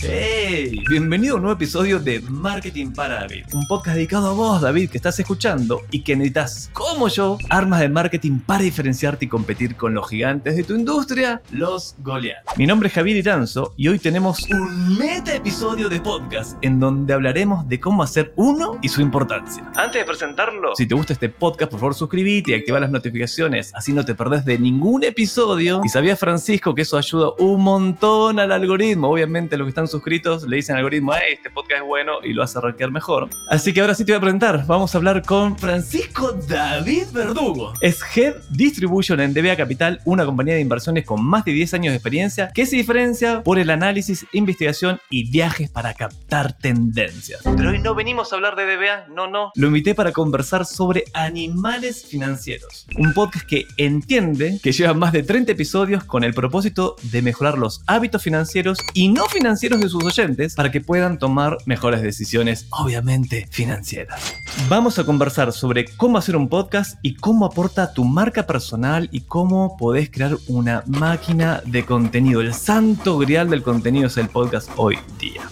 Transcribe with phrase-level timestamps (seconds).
[0.00, 0.84] ¡Hey!
[0.88, 4.90] Bienvenido a un nuevo episodio de Marketing para David, un podcast dedicado a vos, David,
[4.90, 9.74] que estás escuchando y que necesitas, como yo, armas de marketing para diferenciarte y competir
[9.74, 12.44] con los gigantes de tu industria, los Goliath.
[12.56, 17.12] Mi nombre es Javier Iranzo y hoy tenemos un meta episodio de podcast en donde
[17.12, 19.68] hablaremos de cómo hacer uno y su importancia.
[19.74, 23.74] Antes de presentarlo, si te gusta este podcast, por favor suscríbete y activa las notificaciones,
[23.74, 25.80] así no te perdés de ningún episodio.
[25.84, 30.44] Y sabía Francisco que eso ayuda un montón al algoritmo, obviamente los que están suscritos
[30.44, 33.28] le dicen al algoritmo, "Hey, este podcast es bueno y lo hace rankear mejor.
[33.48, 34.66] Así que ahora sí te voy a presentar.
[34.66, 37.72] Vamos a hablar con Francisco David Verdugo.
[37.80, 41.92] Es Head Distribution en DBA Capital, una compañía de inversiones con más de 10 años
[41.92, 47.40] de experiencia que se diferencia por el análisis, investigación y viajes para captar tendencias.
[47.56, 49.52] Pero hoy no venimos a hablar de DBA, no, no.
[49.54, 52.86] Lo invité para conversar sobre animales financieros.
[52.96, 57.58] Un podcast que entiende que lleva más de 30 episodios con el propósito de mejorar
[57.58, 62.66] los hábitos financieros y no financieros de sus oyentes para que puedan tomar mejores decisiones,
[62.70, 64.34] obviamente financieras.
[64.68, 69.20] Vamos a conversar sobre cómo hacer un podcast y cómo aporta tu marca personal y
[69.20, 72.40] cómo podés crear una máquina de contenido.
[72.40, 75.42] El santo grial del contenido es el podcast hoy día.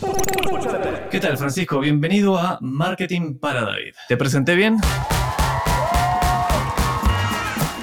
[1.10, 1.80] ¿Qué tal, Francisco?
[1.80, 3.94] Bienvenido a Marketing para David.
[4.08, 4.78] ¿Te presenté bien?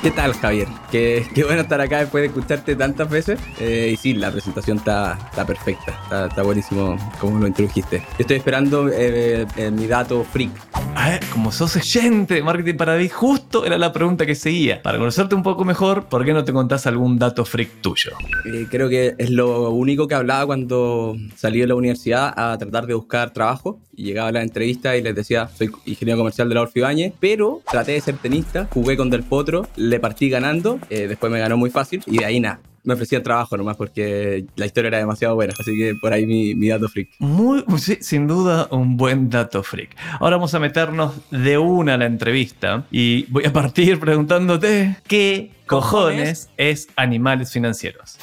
[0.04, 0.68] ¿Qué tal, Javier?
[0.92, 3.40] Qué, bueno estar acá después de escucharte tantas veces.
[3.58, 8.04] Eh, y sí, la presentación está, perfecta, está, buenísimo como lo introdujiste.
[8.18, 10.52] Estoy esperando eh, eh, mi dato freak.
[10.96, 14.82] A ver, como sos oyente de Marketing para justo era la pregunta que seguía.
[14.82, 18.12] Para conocerte un poco mejor, ¿por qué no te contás algún dato freak tuyo?
[18.46, 22.86] Eh, creo que es lo único que hablaba cuando salí de la universidad a tratar
[22.88, 23.80] de buscar trabajo.
[23.96, 27.14] Y llegaba a la entrevista y les decía, soy ingeniero comercial de la Orfi Ibañez,
[27.20, 31.40] pero traté de ser tenista, jugué con Del Potro, le partí ganando, eh, después me
[31.40, 32.60] ganó muy fácil y de ahí nada.
[32.86, 36.54] Me ofrecían trabajo nomás porque la historia era demasiado buena, así que por ahí mi,
[36.54, 37.12] mi dato freak.
[37.20, 39.96] Muy, sí, sin duda, un buen dato freak.
[40.20, 45.52] Ahora vamos a meternos de una a la entrevista y voy a partir preguntándote qué
[45.66, 48.18] cojones es animales financieros.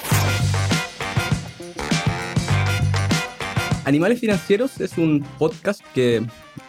[3.87, 6.23] Animales Financieros es un podcast que,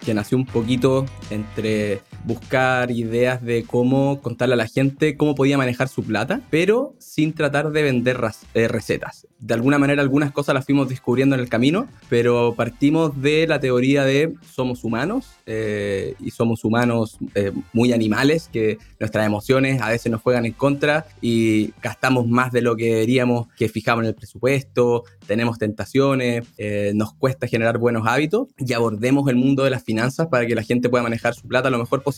[0.06, 5.58] que nació un poquito entre buscar ideas de cómo contarle a la gente cómo podía
[5.58, 8.20] manejar su plata, pero sin tratar de vender
[8.54, 9.28] eh, recetas.
[9.40, 13.59] De alguna manera algunas cosas las fuimos descubriendo en el camino, pero partimos de la
[13.59, 19.90] teoría de somos humanos eh, y somos humanos eh, muy animales, que nuestras emociones a
[19.90, 24.09] veces nos juegan en contra y gastamos más de lo que deberíamos, que fijamos en
[24.09, 29.70] el presupuesto, tenemos tentaciones, eh, nos cuesta generar buenos hábitos y abordemos el mundo de
[29.70, 32.10] las finanzas para que la gente pueda manejar su plata lo mejor posible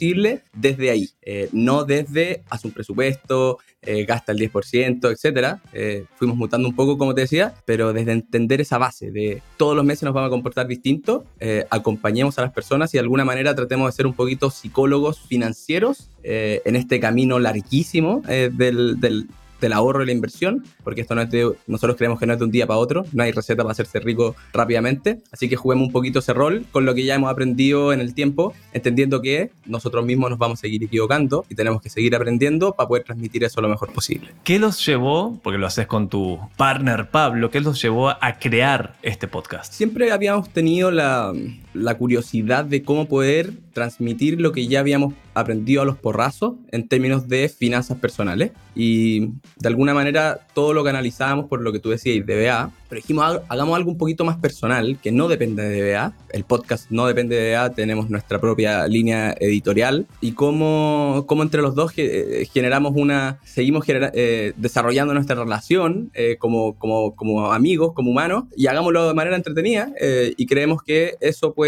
[0.53, 5.61] desde ahí, eh, no desde haz un presupuesto, eh, gasta el 10%, etcétera.
[5.73, 9.75] Eh, fuimos mutando un poco, como te decía, pero desde entender esa base de todos
[9.75, 13.25] los meses nos vamos a comportar distinto, eh, acompañemos a las personas y de alguna
[13.25, 19.27] manera tratemos de ser un poquito psicólogos financieros en este camino larguísimo del-
[19.63, 22.40] del ahorro y la inversión, porque esto no es de, nosotros creemos que no es
[22.40, 25.88] de un día para otro, no hay receta para hacerse rico rápidamente, así que juguemos
[25.88, 29.52] un poquito ese rol con lo que ya hemos aprendido en el tiempo, entendiendo que
[29.66, 33.44] nosotros mismos nos vamos a seguir equivocando y tenemos que seguir aprendiendo para poder transmitir
[33.44, 34.31] eso lo mejor posible.
[34.44, 38.96] ¿Qué los llevó, porque lo haces con tu partner Pablo, qué los llevó a crear
[39.02, 39.73] este podcast?
[39.73, 41.34] Siempre habíamos tenido la,
[41.73, 46.88] la curiosidad de cómo poder transmitir lo que ya habíamos aprendido a los porrazos en
[46.88, 48.51] términos de finanzas personales.
[48.75, 49.22] Y
[49.57, 52.69] de alguna manera todo lo canalizábamos por lo que tú decías, DBA.
[52.89, 56.13] Pero dijimos, "Hag- hagamos algo un poquito más personal, que no depende de DBA.
[56.31, 60.05] El podcast no depende de DBA, tenemos nuestra propia línea editorial.
[60.22, 66.35] Y cómo, cómo entre los dos eh, generamos una, seguimos eh, desarrollando nuestra relación eh,
[66.38, 69.91] como, como, como amigos, como humanos, y hagámoslo de manera entretenida.
[69.99, 71.62] eh, y creemos que eso puede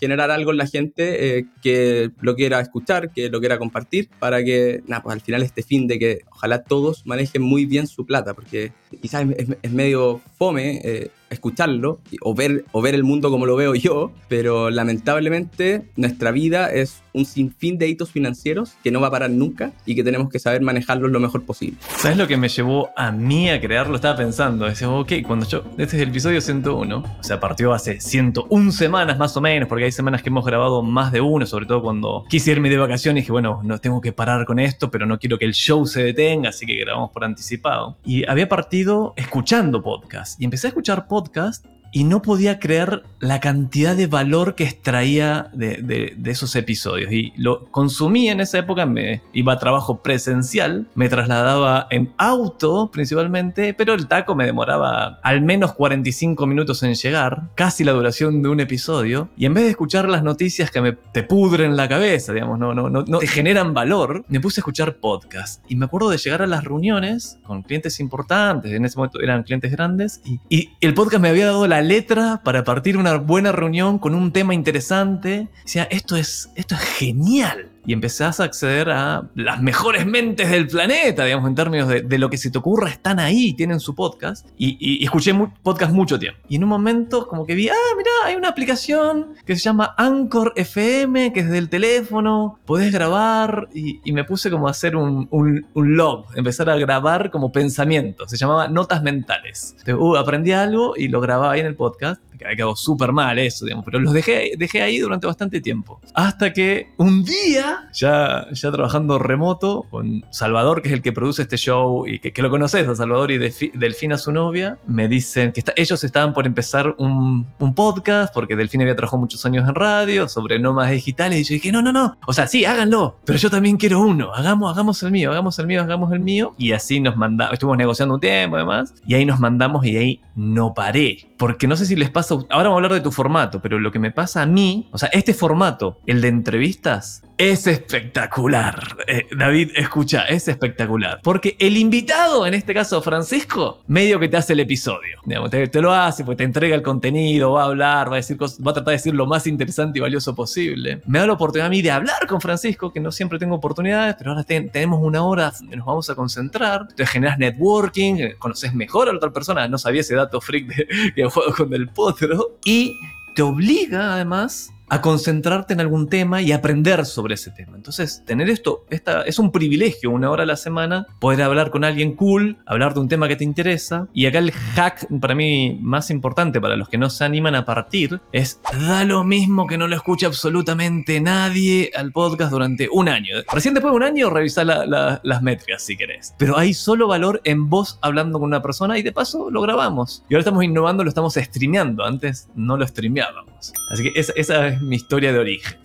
[0.00, 4.42] generar algo en la gente eh, que lo quiera escuchar, que lo quiera compartir, para
[4.44, 8.34] que, pues al final este fin de que ojalá todos manejen muy bien su plata,
[8.34, 9.26] porque quizás
[9.62, 14.12] es medio fome eh, escucharlo o ver, o ver el mundo como lo veo yo,
[14.28, 19.30] pero lamentablemente nuestra vida es un sinfín de hitos financieros que no va a parar
[19.30, 21.76] nunca y que tenemos que saber manejarlos lo mejor posible.
[21.96, 23.96] ¿Sabes lo que me llevó a mí a crearlo?
[23.96, 28.00] Estaba pensando, decía, ok, cuando yo, este es el episodio 101, o sea, partió hace
[28.00, 31.66] 101 semanas más o menos, porque hay semanas que hemos grabado más de uno, sobre
[31.66, 34.90] todo cuando quise irme de vacaciones y dije, bueno, no tengo que parar con esto,
[34.90, 37.96] pero no quiero que el show se detenga, así que grabamos por anticipado.
[38.04, 43.02] Y había partido escuchando podcast, y empecé a escuchar podcast podcast y no podía creer
[43.20, 47.10] la cantidad de valor que extraía de, de- de esos episodios.
[47.12, 52.90] Y lo consumí en esa época, me iba a trabajo presencial, me trasladaba en auto
[52.92, 58.42] principalmente, pero el taco me demoraba al menos 45 minutos en llegar, casi la duración
[58.42, 59.30] de un episodio.
[59.36, 62.74] Y en vez de escuchar las noticias que me te pudren la cabeza, digamos, no,
[62.74, 65.64] no, no, no te generan valor, me puse a escuchar podcast.
[65.68, 69.42] Y me acuerdo de llegar a las reuniones con clientes importantes, en ese momento eran
[69.42, 73.52] clientes grandes, y, y el podcast me había dado la letra para partir una buena
[73.52, 75.48] reunión con un tema interesante.
[75.64, 77.70] Decía, esto es, esto es genial.
[77.88, 82.28] Y empezás a acceder a las mejores mentes del planeta, digamos, en términos de, lo
[82.28, 84.46] que se te ocurra, están ahí, tienen su podcast.
[84.58, 86.38] Y, y- escuché mu- podcast mucho tiempo.
[86.50, 89.94] Y en un momento, como que vi, ah, mira, hay una aplicación que se llama
[89.96, 93.70] Anchor FM, que es del teléfono, podés grabar.
[93.72, 98.28] Y, me puse como a hacer un, un, log, empezar a grabar como pensamientos.
[98.30, 99.76] Se llamaba Notas Mentales.
[99.78, 102.20] Entonces, uh, aprendí algo y lo grababa ahí en el podcast.
[102.38, 106.00] Que quedó súper mal eso, digamos, pero los dejé, dejé ahí durante bastante tiempo.
[106.14, 111.42] Hasta que un día, ya, ya trabajando remoto con Salvador, que es el que produce
[111.42, 115.08] este show y que, que lo conoces, a Salvador y Delfi- Delfina, su novia, me
[115.08, 119.44] dicen que está- ellos estaban por empezar un, un podcast, porque Delfina había trabajado muchos
[119.44, 122.64] años en radio sobre nómadas digitales, y yo dije, no, no, no, o sea, sí,
[122.64, 126.20] háganlo, pero yo también quiero uno, hagamos, hagamos el mío, hagamos el mío, hagamos el
[126.20, 129.96] mío, y así nos mandamos, estuvimos negociando un tiempo además, y ahí nos mandamos y
[129.96, 133.12] ahí no paré, porque no sé si les pasa, ahora vamos a hablar de tu
[133.12, 137.22] formato, pero lo que me pasa a mí, o sea, este formato, el de entrevistas,
[137.38, 138.96] es espectacular.
[139.06, 141.20] Eh, David, escucha, es espectacular.
[141.22, 145.18] Porque el invitado, en este caso Francisco, medio que te hace el episodio.
[145.48, 148.36] Te, te lo hace, pues te entrega el contenido, va a hablar, va a, decir
[148.42, 151.00] va a tratar de decir lo más interesante y valioso posible.
[151.06, 154.16] Me da la oportunidad a mí de hablar con Francisco, que no siempre tengo oportunidades,
[154.18, 156.80] pero ahora ten- tenemos una hora nos vamos a concentrar.
[156.82, 159.68] Entonces generas networking, eh, conoces mejor a la otra persona.
[159.68, 162.58] No sabía ese dato freak de, que juego con el potro.
[162.64, 162.96] Y
[163.34, 167.76] te obliga además a concentrarte en algún tema y aprender sobre ese tema.
[167.76, 171.84] Entonces, tener esto esta, es un privilegio, una hora a la semana, poder hablar con
[171.84, 174.08] alguien cool, hablar de un tema que te interesa.
[174.12, 177.64] Y acá el hack para mí más importante para los que no se animan a
[177.64, 183.08] partir es da lo mismo que no lo escuche absolutamente nadie al podcast durante un
[183.08, 183.36] año.
[183.52, 186.34] Recién después de un año revisa la- la- las métricas si querés.
[186.38, 190.24] Pero hay solo valor en vos hablando con una persona y de paso lo grabamos.
[190.28, 192.04] Y ahora estamos innovando, lo estamos streameando.
[192.04, 193.72] Antes no lo streameábamos.
[193.90, 195.78] Así que esa, esa es mi historia de origen.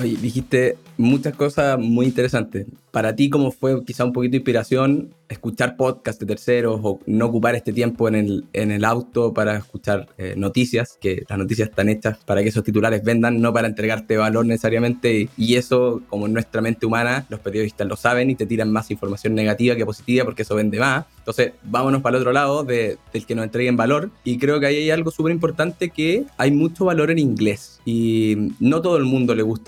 [0.00, 2.66] Oye, dijiste muchas cosas muy interesantes.
[2.90, 7.26] Para ti, ¿cómo fue quizá un poquito de inspiración escuchar podcasts de terceros o no
[7.26, 10.98] ocupar este tiempo en el, en el auto para escuchar eh, noticias?
[11.00, 15.28] Que las noticias están hechas para que esos titulares vendan, no para entregarte valor necesariamente.
[15.36, 18.90] Y, eso, como en nuestra mente humana, los periodistas lo saben y te tiran más
[18.90, 21.04] información negativa que positiva porque eso vende más.
[21.18, 24.10] Entonces, vámonos para el otro lado de- del que nos entreguen valor.
[24.24, 27.80] Y creo que ahí hay algo súper importante que hay mucho valor en inglés.
[27.84, 29.59] Y no todo el mundo le gusta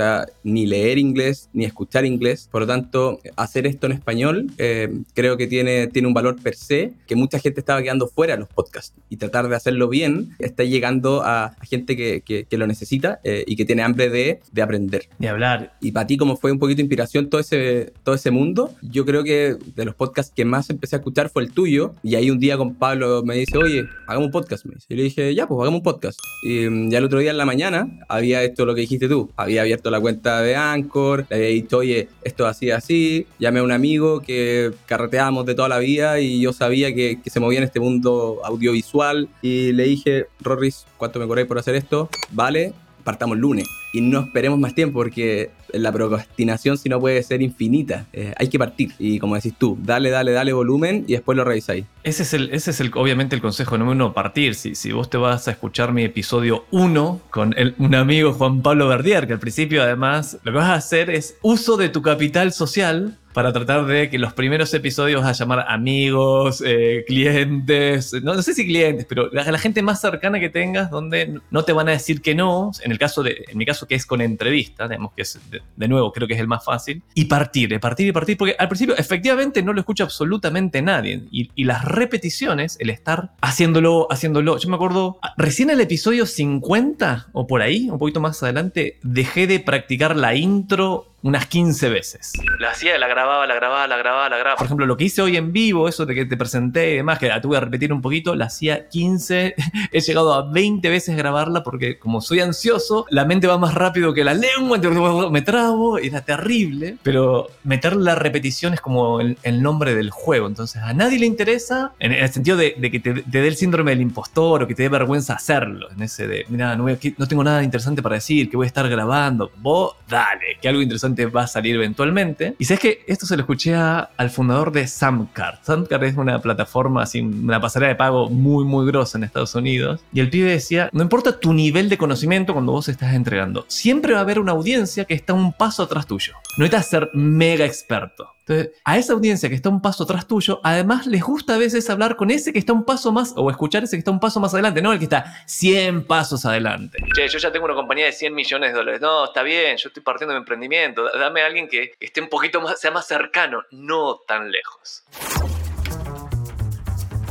[0.45, 2.49] ni leer inglés ni escuchar inglés.
[2.51, 6.55] Por lo tanto, hacer esto en español eh, creo que tiene, tiene un valor per
[6.55, 8.95] se que mucha gente estaba quedando fuera de los podcasts.
[9.09, 13.21] Y tratar de hacerlo bien está llegando a, a gente que, que- que lo necesita
[13.25, 15.09] eh, y que tiene hambre de, de aprender.
[15.19, 15.75] De hablar.
[15.81, 19.05] Y para ti, como fue un poquito de inspiración todo ese, todo ese mundo, yo
[19.05, 21.95] creo que de los podcasts que más empecé a escuchar fue el tuyo.
[22.03, 24.65] Y ahí un día con Pablo me dice, oye, hagamos un podcast.
[24.67, 24.87] Me dice.
[24.91, 26.19] Y le dije, ya, pues hagamos un podcast.
[26.45, 29.31] Y mm, ya el otro día en la mañana había esto lo que dijiste tú.
[29.37, 33.27] Había abierto la cuenta de Anchor, le había dicho, oye, esto así, así.
[33.39, 37.31] Llamé a un amigo que carreteábamos de toda la vida y yo sabía que, que
[37.31, 39.29] se movía en este mundo audiovisual.
[39.41, 42.09] Y le dije, Rorris, ¿cuánto me cobráis por hacer esto?
[42.31, 42.73] Vale,
[43.03, 48.07] partamos lunes y no esperemos más tiempo porque la procrastinación si no puede ser infinita.
[48.13, 51.45] Eh, hay que partir y como decís tú, dale, dale, dale volumen y después lo
[51.45, 51.85] revisáis.
[52.03, 54.55] Ese es, el, ese es el, obviamente el consejo número uno, partir.
[54.55, 58.89] Si, si vos te vas a escuchar mi episodio 1 con un amigo Juan Pablo
[58.89, 62.53] Verdier, que al principio además lo que vas a hacer es uso de tu capital
[62.53, 68.55] social para tratar de que los primeros episodios a llamar amigos, eh, clientes, no, sé
[68.55, 71.93] si clientes, pero la, la gente más cercana que tengas donde no te van a
[71.93, 75.13] decir que no, en el caso de, en mi caso que es con entrevista, digamos
[75.15, 78.37] que es, de, nuevo, creo que es el más fácil, y partir, partir y partir,
[78.37, 83.33] porque al principio efectivamente no lo escucha absolutamente nadie, y, y las repeticiones, el estar
[83.41, 88.43] haciéndolo, haciéndolo, yo me acuerdo, recién el episodio 50 o por ahí, un poquito más
[88.43, 92.33] adelante, dejé de practicar la intro unas 15 veces.
[92.59, 94.57] La hacía, la grababa, la grababa, la grababa, la grababa.
[94.57, 97.19] Por ejemplo, lo que hice hoy en vivo, eso de que te presenté y demás,
[97.19, 99.55] que la tuve que repetir un poquito, la hacía 15.
[99.93, 104.13] He llegado a 20 veces grabarla porque como soy ansioso, la mente va más rápido
[104.13, 104.79] que la lengua,
[105.31, 106.97] me trabo, era terrible.
[107.03, 110.49] Pero meter la repetición es como el, nombre del juego.
[110.49, 114.01] Entonces a nadie le interesa en el sentido de, que te, dé el síndrome del
[114.01, 115.89] impostor o que te dé vergüenza hacerlo.
[115.91, 118.89] En ese de, mira, no, no tengo nada interesante para decir, que voy a estar
[118.89, 119.53] grabando.
[119.59, 122.55] Vos, dale, que algo interesante va a salir eventualmente.
[122.59, 125.59] Y sabes que esto se lo escuché al fundador de Samcard.
[125.63, 130.05] Samcard es una plataforma, así, una pasarela de pago muy, muy grosa en Estados Unidos.
[130.13, 134.13] Y el pibe decía, no importa tu nivel de conocimiento cuando vos estás entregando, siempre
[134.13, 136.35] va a haber una audiencia que está un paso atrás tuyo.
[136.57, 138.29] No necesitas ser mega experto.
[138.47, 141.89] Entonces, a esa audiencia que está un paso atrás tuyo, además les gusta a veces
[141.89, 144.41] hablar con ese que está un paso más, o escuchar ese que está un paso
[144.41, 146.99] más adelante, no el que está 100 pasos adelante.
[147.15, 149.01] Che, yo ya tengo una compañía de 100 millones de dólares.
[149.01, 151.09] No, está bien, yo estoy partiendo de mi emprendimiento.
[151.17, 155.05] Dame a alguien que esté un poquito más, sea más cercano, no tan lejos.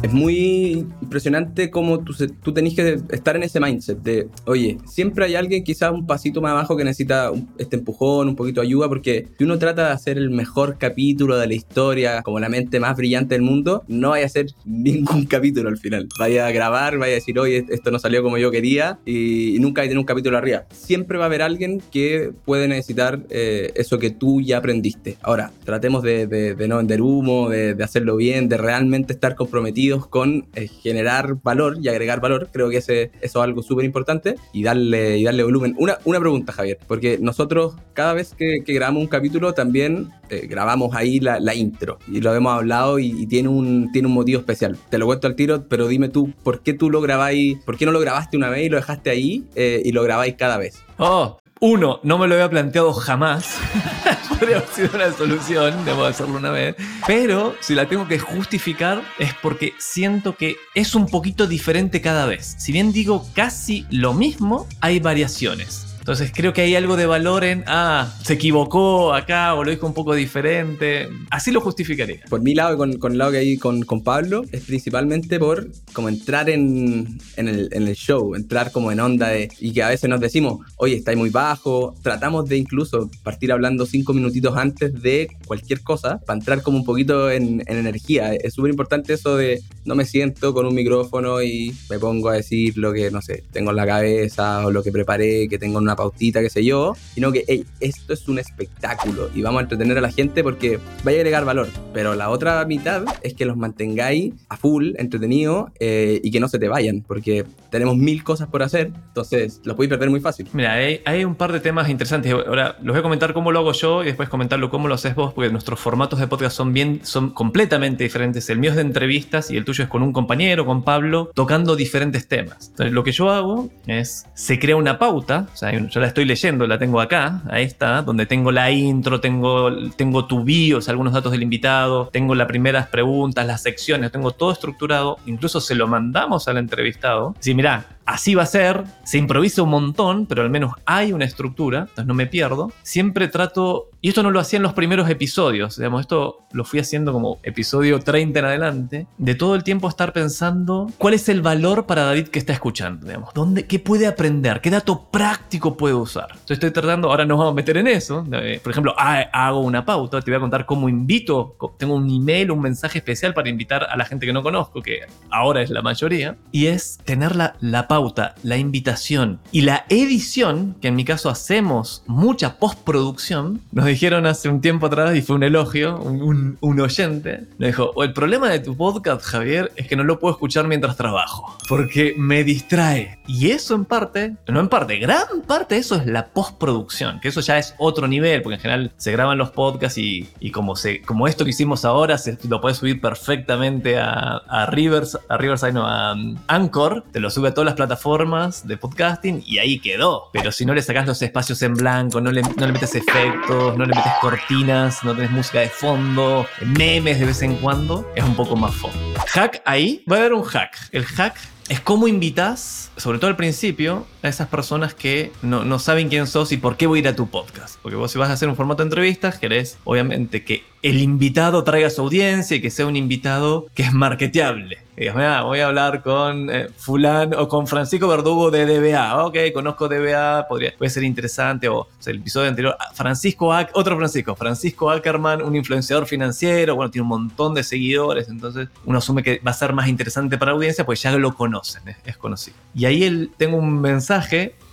[0.01, 5.25] Es muy impresionante cómo tú, tú tenés que estar en ese mindset de, oye, siempre
[5.25, 8.88] hay alguien quizás un pasito más abajo que necesita este empujón, un poquito de ayuda,
[8.88, 12.80] porque si uno trata de hacer el mejor capítulo de la historia, como la mente
[12.80, 16.08] más brillante del mundo, no vaya a hacer ningún capítulo al final.
[16.18, 19.82] Vaya a grabar, vaya a decir, oye, esto no salió como yo quería y, nunca
[19.82, 20.63] hay tener un capítulo arriba.
[20.72, 25.18] Siempre va a haber alguien que puede necesitar eh, eso que tú ya aprendiste.
[25.22, 30.46] Ahora, tratemos de, no vender humo, de, de hacerlo bien, de realmente estar comprometido con
[30.56, 31.00] eh, generar
[31.43, 32.50] valor y agregar valor.
[32.51, 35.75] Creo que ese, eso es algo súper importante y darle, y darle volumen.
[35.77, 40.96] Una, una pregunta, Javier, porque nosotros cada vez que, grabamos un capítulo también eh, grabamos
[40.96, 44.77] ahí la, la, intro y lo hemos hablado y, tiene, un, tiene un motivo especial.
[44.89, 47.58] Te lo cuento al tiro, pero dime tú, ¿por qué tú lo grabáis?
[47.65, 50.36] ¿Por qué no lo grabaste una vez y lo dejaste ahí eh, y lo grabáis
[50.36, 50.81] cada vez?
[50.98, 53.60] Oh, uno, no me lo había planteado jamás.
[54.30, 56.75] Podría haber sido una solución, debo hacerlo una vez.
[57.06, 62.25] Pero si la tengo que justificar es porque siento que es un poquito diferente cada
[62.25, 62.56] vez.
[62.58, 65.91] Si bien digo casi lo mismo, hay variaciones.
[66.01, 69.86] Entonces creo que hay algo de valor en, ah, se equivocó acá o lo dijo
[69.86, 71.08] un poco diferente.
[71.29, 72.22] Así lo justificaría.
[72.27, 75.67] Por mi lado, con, con el lado que hay con, con Pablo, es principalmente por
[75.93, 79.84] como entrar en, en, el, en, el, show, entrar como en onda de, y que
[79.84, 81.93] a veces nos decimos, oye, estáis muy bajo.
[82.01, 86.84] Tratamos de incluso partir hablando cinco minutitos antes de cualquier cosa para entrar como un
[86.84, 88.34] poquito en, en energía.
[88.34, 92.34] Es súper importante eso de no me siento con un micrófono y me pongo a
[92.34, 95.77] decir lo que, no sé, tengo en la cabeza o lo que preparé, que tengo
[95.77, 99.64] una pautita, qué sé yo, sino que hey, esto es un espectáculo y vamos a
[99.64, 101.68] entretener a la gente porque vaya a agregar valor.
[101.94, 106.48] Pero la otra mitad es que los mantengáis a full, entretenidos eh, y que no
[106.48, 110.48] se te vayan, porque tenemos mil cosas por hacer, entonces los podéis perder muy fácil.
[110.54, 112.34] Mira, hay, un par de temas interesantes.
[112.34, 115.16] Ahora, los voy a comentar cómo lo hago yo y después comentarlo cómo lo haces
[115.16, 118.50] vos, porque nuestros formatos de podcast son bien, son completamente diferentes.
[118.50, 121.76] El mío es de entrevistas y el tuyo es con un compañero, con Pablo, tocando
[121.76, 122.70] diferentes temas.
[122.70, 126.08] Entonces, lo que yo hago es, se crea una pauta, o sea, hay yo la
[126.08, 130.90] estoy leyendo, la tengo acá, ahí está, donde tengo la intro, tengo, tengo tu bios,
[130.90, 135.76] algunos datos del invitado, tengo las primeras preguntas, las secciones, tengo todo estructurado, incluso se
[135.76, 137.36] lo mandamos al entrevistado.
[137.40, 141.25] Si mira, así va a ser, se improvisa un montón, pero al menos hay una
[141.25, 142.72] estructura, entonces no me pierdo.
[142.84, 146.80] Siempre trato, y esto no lo hacía en los primeros episodios, digamos, esto lo fui
[146.80, 151.41] haciendo como episodio 30 en adelante, de todo el tiempo estar pensando cuál es el
[151.41, 155.94] valor para David que está escuchando, digamos, ¿dónde, qué puede aprender, qué dato práctico puede
[155.94, 156.27] usar.
[156.32, 160.22] Entonces estoy tratando, ahora nos vamos a meter en eso, por ejemplo, hago una pauta,
[160.22, 163.96] te voy a contar cómo invito, tengo un email, un mensaje especial para invitar a
[163.96, 167.88] la gente que no conozco, que ahora es la mayoría, y es tener la, la
[167.88, 168.00] pauta,
[168.43, 174.50] la invitación y la edición, que en mi caso hacemos mucha postproducción, nos dijeron hace
[174.50, 178.75] un tiempo atrás, y fue un elogio, un, oyente, nos dijo, el problema de tu
[178.75, 183.20] podcast, Javier, es que no lo puedo escuchar mientras trabajo, porque me distrae.
[183.27, 187.27] Y eso en parte, no en parte, gran parte de eso es la postproducción, que
[187.27, 191.01] eso ya es otro nivel, porque en general se graban los podcasts y, como, se,
[191.01, 195.74] como esto que hicimos ahora, se, lo puedes subir perfectamente a, a Rivers, a Riverside,
[195.74, 199.80] no, a um, Anchor, te lo sube a todas las plataformas de podcasting y ahí
[199.80, 200.30] quedó.
[200.32, 203.76] Pero si no le sacas los espacios en blanco, no le, no le metes efectos,
[203.76, 208.24] no le metes cortinas, no tenés música de fondo, memes de vez en cuando, es
[208.24, 208.94] un poco más fome.
[209.34, 210.78] Hack ahí, va a haber un hack.
[210.92, 211.36] El hack
[211.70, 216.51] es cómo invitas, sobre todo al principio, a esas personas que no, saben quién sos
[216.51, 217.78] y por qué voy a ir a tu podcast.
[217.82, 221.63] Porque vos si vas a hacer un formato de entrevistas, querés obviamente que el invitado
[221.63, 224.80] traiga su audiencia y que sea un invitado que es marketeable.
[224.96, 229.25] Que digas, "Mirá, voy a hablar con eh, Fulán o con Francisco Verdugo de DBA.
[229.25, 231.68] Ok, conozco DBA, podría, puede ser interesante.
[231.70, 236.08] O, o sea, el episodio anterior, ah, Francisco, Ac- otro Francisco, Francisco Ackerman, un influenciador
[236.08, 236.75] financiero.
[236.75, 238.28] Bueno, tiene un montón de seguidores.
[238.30, 241.34] Entonces, uno asume que va a ser más interesante para la audiencia, pues ya lo
[241.36, 242.58] conocen, es, es conocido.
[242.75, 244.11] Y ahí el- tengo un mensaje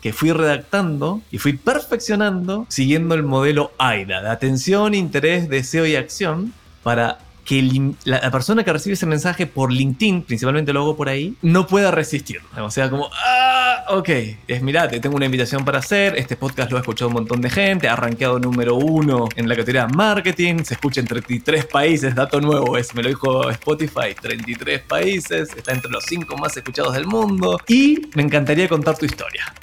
[0.02, 5.96] que fui redactando y fui perfeccionando siguiendo el modelo AIDA, de atención, interés, deseo y
[5.96, 6.52] acción,
[6.82, 7.18] para
[7.48, 11.08] que el la, la persona que recibe ese mensaje por LinkedIn, principalmente lo hago por
[11.08, 12.42] ahí, no pueda resistir.
[12.60, 14.08] O sea, como, ah, ok,
[14.46, 17.40] es mirá, te tengo una invitación para hacer, este podcast lo ha escuchado un montón
[17.40, 22.14] de gente, ha rankeado número uno en la categoría marketing, se escucha en 33 países,
[22.14, 26.92] dato nuevo es, me lo dijo Spotify, 33 países, está entre los 5 más escuchados
[26.92, 29.54] del mundo, y me encantaría contar tu historia.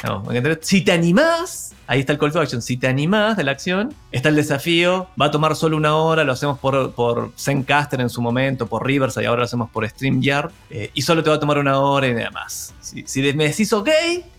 [0.62, 2.62] Si te animás, Ahí está el call to action.
[2.62, 5.08] Si te animás de la acción, está el desafío.
[5.20, 6.24] Va a tomar solo una hora.
[6.24, 9.88] Lo hacemos por, por Zencaster en su momento, por Rivers, y ahora lo hacemos por
[9.88, 10.51] StreamYard.
[10.70, 12.74] eh, y solo te va a tomar una hora y nada más.
[12.82, 13.89] Si, si me decís ok,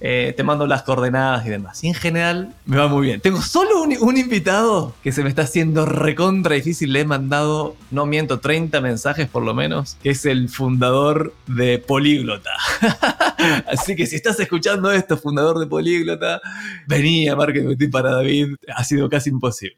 [0.01, 1.83] eh, te mando las coordenadas y demás.
[1.83, 3.21] Y en general, me va muy bien.
[3.21, 6.93] Tengo solo un, invitado que se me está haciendo recontra difícil.
[6.93, 11.79] Le he mandado, no miento, 30 mensajes por lo menos, que es el fundador de
[11.79, 12.51] Políglota.
[13.67, 16.41] Así que si estás escuchando esto, fundador de Políglota,
[16.87, 18.55] vení a Marketing para David.
[18.75, 19.77] Ha sido casi imposible.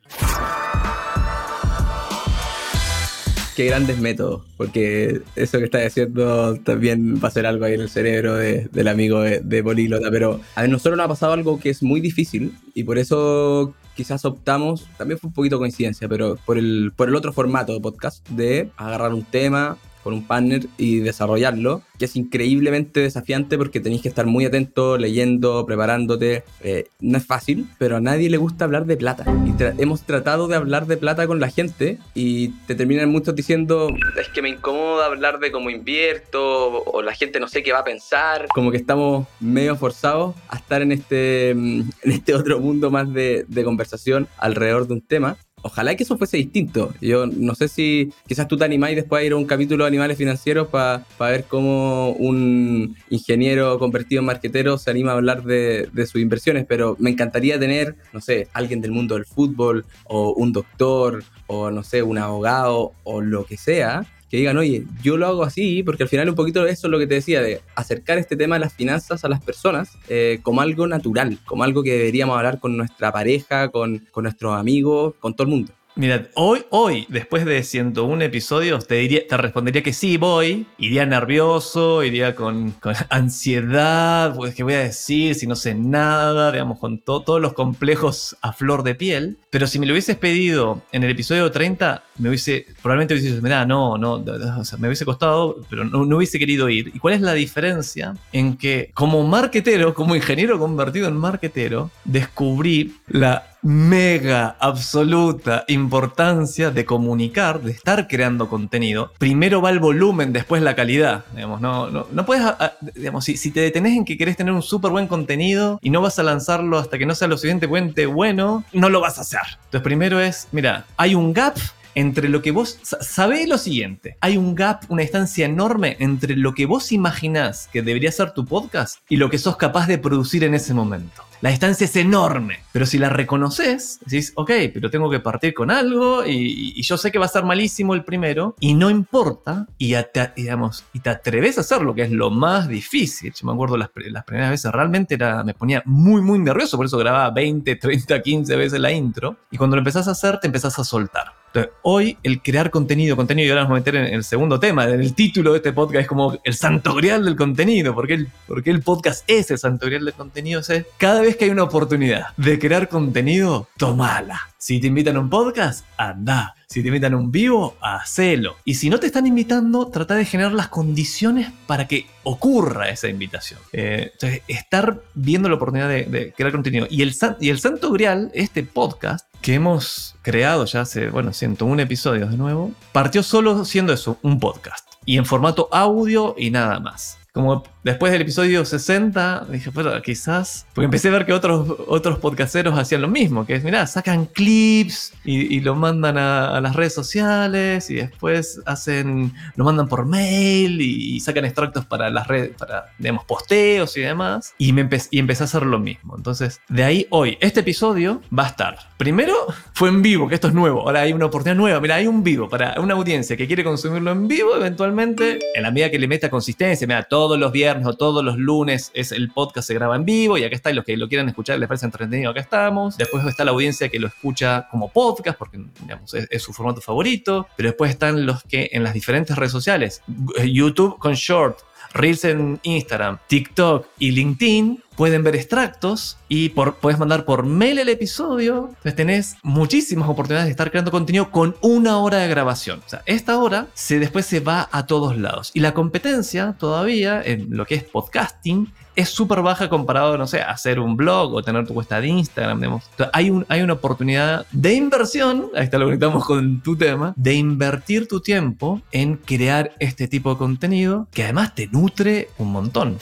[3.57, 7.81] Qué grandes métodos, porque eso que estás diciendo también va a ser algo ahí en
[7.81, 9.65] el cerebro de- del amigo de, de
[10.13, 14.25] pero a nosotros nos ha pasado algo que es muy difícil y por eso quizás
[14.25, 18.25] optamos, también fue un poquito coincidencia, pero por el, por el otro formato de podcast,
[18.29, 19.77] de agarrar un tema
[20.09, 24.97] con un partner y desarrollarlo, que es increíblemente desafiante porque tenéis que estar muy atento,
[24.97, 26.45] leyendo, preparándote.
[26.63, 29.27] Eh, no es fácil, pero a nadie le gusta hablar de plata.
[29.45, 33.91] Y hemos tratado de hablar de plata con la gente y te terminan muchos diciendo,
[34.19, 37.81] es que me incomoda hablar de cómo invierto o la gente no sé qué va
[37.81, 38.47] a pensar.
[38.55, 43.13] Como que estamos medio forzados a estar en este, mm, en este otro mundo más
[43.13, 45.37] de conversación alrededor de un tema.
[45.69, 46.95] Ojalá que eso fuese distinto.
[46.99, 49.89] Yo no sé si quizás tú te animáis después a ir a un capítulo de
[49.89, 55.91] animales financieros para ver cómo un ingeniero convertido en marquetero se anima a hablar de,
[55.93, 60.33] de sus inversiones, pero me encantaría tener, no sé, alguien del mundo del fútbol o
[60.33, 65.17] un doctor o no sé, un abogado o lo que sea que digan, oye, yo
[65.17, 67.61] lo hago así, porque al final un poquito eso es lo que te decía, de
[67.75, 71.83] acercar este tema de las finanzas a las personas eh, como algo natural, como algo
[71.83, 75.73] que deberíamos hablar con nuestra pareja, con, con nuestros amigos, con todo el mundo.
[75.99, 80.65] Mira, hoy, hoy, después de 101 episodios, te, diría, te respondería que sí, voy.
[80.79, 82.73] Iría nervioso, iría con,
[83.11, 85.35] ansiedad, pues, ¿qué voy a decir?
[85.35, 89.39] Si no sé nada, digamos, con to- todos los complejos a flor de piel.
[89.51, 93.43] Pero si me lo hubieses pedido en el episodio 30, me hubiese, probablemente hubiese dicho,
[93.43, 94.25] mira, no, no,
[94.59, 96.93] o sea, me hubiese costado, pero no, no hubiese querido ir.
[96.95, 98.15] ¿Y cuál es la diferencia?
[98.33, 106.85] En que como marquetero, como ingeniero convertido en marquetero, descubrí la mega absoluta importancia de
[106.85, 109.13] comunicar, de estar creando contenido.
[109.19, 111.25] Primero va el volumen, después la calidad.
[111.35, 114.63] Digamos, no, no, puedes, a- a- digamos, si, te detenés en que querés tener un
[114.63, 118.65] súper buen contenido y no vas a lanzarlo hasta que no sea lo suficientemente bueno,
[118.73, 119.41] no lo vas a hacer.
[119.65, 121.57] Entonces primero es, mira, hay un gap
[121.95, 126.37] entre lo que vos sa- sabés lo siguiente, hay un gap, una distancia enorme entre
[126.37, 129.99] lo que vos imaginás que debería ser tu podcast y lo que sos capaz de
[129.99, 131.23] producir en ese momento.
[131.41, 135.71] La distancia es enorme, pero si la reconoces, decís, ok, pero tengo que partir con
[135.71, 139.67] algo y, y yo sé que va a ser malísimo el primero y no importa
[139.79, 143.33] y, te, digamos, y te atreves a hacerlo, que es lo más difícil.
[143.33, 146.87] Yo me acuerdo las, las primeras veces realmente era, me ponía muy, muy nervioso, por
[146.87, 150.49] eso grababa 20, 30, 15 veces la intro y cuando lo empezás a hacer te
[150.49, 151.39] empezás a soltar.
[151.49, 154.61] Entonces, hoy el crear contenido, contenido, y ahora nos vamos a meter en el segundo
[154.61, 158.15] tema, en el título de este podcast es como el santo grial del contenido, porque
[158.15, 161.51] el, porque el podcast es el santo grial del contenido, es cada vez que hay
[161.51, 164.49] una oportunidad de crear contenido, tomala.
[164.59, 166.55] Si te invitan a un podcast, anda.
[166.69, 168.57] Si te invitan a un vivo, hacelo.
[168.65, 173.09] Y si no te están invitando, trata de generar las condiciones para que ocurra esa
[173.09, 173.61] invitación.
[173.73, 176.87] Eh, entonces, estar viendo la oportunidad de, de crear contenido.
[176.91, 181.83] Y el, y el santo grial, este podcast, que hemos creado ya hace, bueno, 101
[181.83, 184.87] episodios de nuevo, partió solo siendo eso, un podcast.
[185.05, 187.19] Y en formato audio y nada más.
[187.33, 190.67] Como Después del episodio 60, dije, pero quizás.
[190.75, 194.27] Porque empecé a ver que otros, otros podcasteros hacían lo mismo, que es, mirá, sacan
[194.27, 199.33] clips y, lo mandan a, las redes sociales y después hacen.
[199.57, 204.53] lo mandan por mail y, sacan extractos para las redes, para, digamos, posteos y demás.
[204.59, 206.15] Y, me y empecé a hacer lo mismo.
[206.15, 208.79] Entonces, de ahí hoy, este episodio va a estar.
[208.99, 209.35] Primero,
[209.73, 210.83] fue en vivo, que esto es nuevo.
[210.83, 211.81] Ahora hay una oportunidad nueva.
[211.81, 215.71] Mira, hay un vivo para una audiencia que quiere consumirlo en vivo, eventualmente, en la
[215.71, 216.87] medida que le meta consistencia.
[216.87, 220.39] Mira, todos los viernes o todos los lunes es el podcast se graba en vivo
[220.39, 220.71] y acá está.
[220.71, 222.97] Y los que lo quieran escuchar les parece entretenido, acá estamos.
[222.97, 227.47] Después está la audiencia que lo escucha como podcast, porque digamos, es, su formato favorito.
[227.57, 230.03] Pero después están los que en las diferentes redes sociales,
[230.45, 231.59] YouTube con Short,
[231.93, 237.79] Reels en Instagram, TikTok y LinkedIn pueden ver extractos y por, puedes mandar por mail
[237.79, 238.67] el episodio.
[238.69, 242.83] Entonces tenés muchísimas oportunidades de estar creando contenido con una hora de grabación.
[242.85, 245.53] O sea, esta hora se, después se va a todos lados.
[245.55, 250.41] Y la competencia todavía en lo que es podcasting es súper baja comparado, no sé,
[250.41, 252.81] a hacer un blog o tener tu cuesta de Instagram.
[253.13, 257.35] Hay, un, hay una oportunidad de inversión, ahí está lo conectamos con tu tema, de
[257.35, 262.99] invertir tu tiempo en crear este tipo de contenido que además te nutre un montón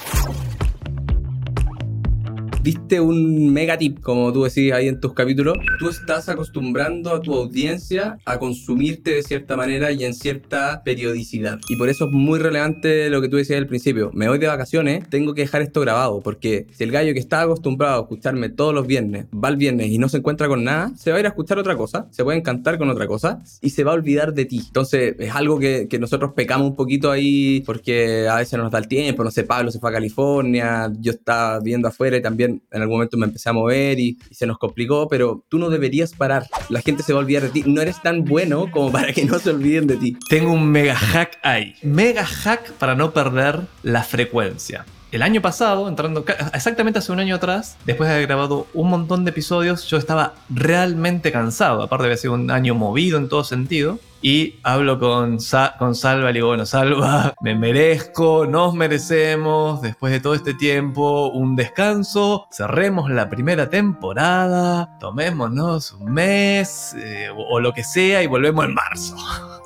[2.67, 5.57] diste un mega tip, como tú decís ahí en tus capítulos.
[5.79, 11.61] Tú estás acostumbrando a tu audiencia a consumirte de cierta manera y en cierta periodicidad.
[11.69, 14.11] Y por eso es muy relevante lo que tú decías al principio.
[14.15, 17.43] Me voy de vacaciones, tengo que dejar esto grabado, porque si el gallo que está
[17.43, 20.91] acostumbrado a escucharme todos los viernes va el viernes y no se encuentra con nada,
[20.97, 23.71] se va a ir a escuchar otra cosa, se puede encantar con otra cosa y
[23.71, 24.65] se va a olvidar de ti.
[24.67, 28.73] Entonces es algo que, que nosotros pecamos un poquito ahí porque a veces no nos
[28.73, 32.23] da el tiempo, no sé, Pablo se fue a California, yo estaba viendo afuera y
[32.23, 35.71] también en algún momento me empecé a mover y, se nos complicó, pero tú no
[35.71, 36.47] deberías parar.
[36.69, 37.65] La gente se va a olvidar de ti.
[37.67, 40.17] No eres tan bueno como para que no se olviden de ti.
[40.29, 41.75] Tengo un mega hack ahí.
[41.83, 44.85] Mega hack para no perder la frecuencia.
[45.13, 49.25] El año pasado, entrando exactamente hace un año atrás, después de haber grabado un montón
[49.25, 51.83] de episodios, yo estaba realmente cansado.
[51.83, 53.99] Aparte haber sido un año movido en todo sentido.
[54.21, 55.39] Y hablo con,
[55.79, 61.29] con Salva y digo, bueno, Salva, me merezco, nos merecemos, después de todo este tiempo,
[61.29, 68.27] un descanso, cerremos la primera temporada, tomémonos un mes eh, o, lo que sea y
[68.27, 69.17] volvemos en marzo.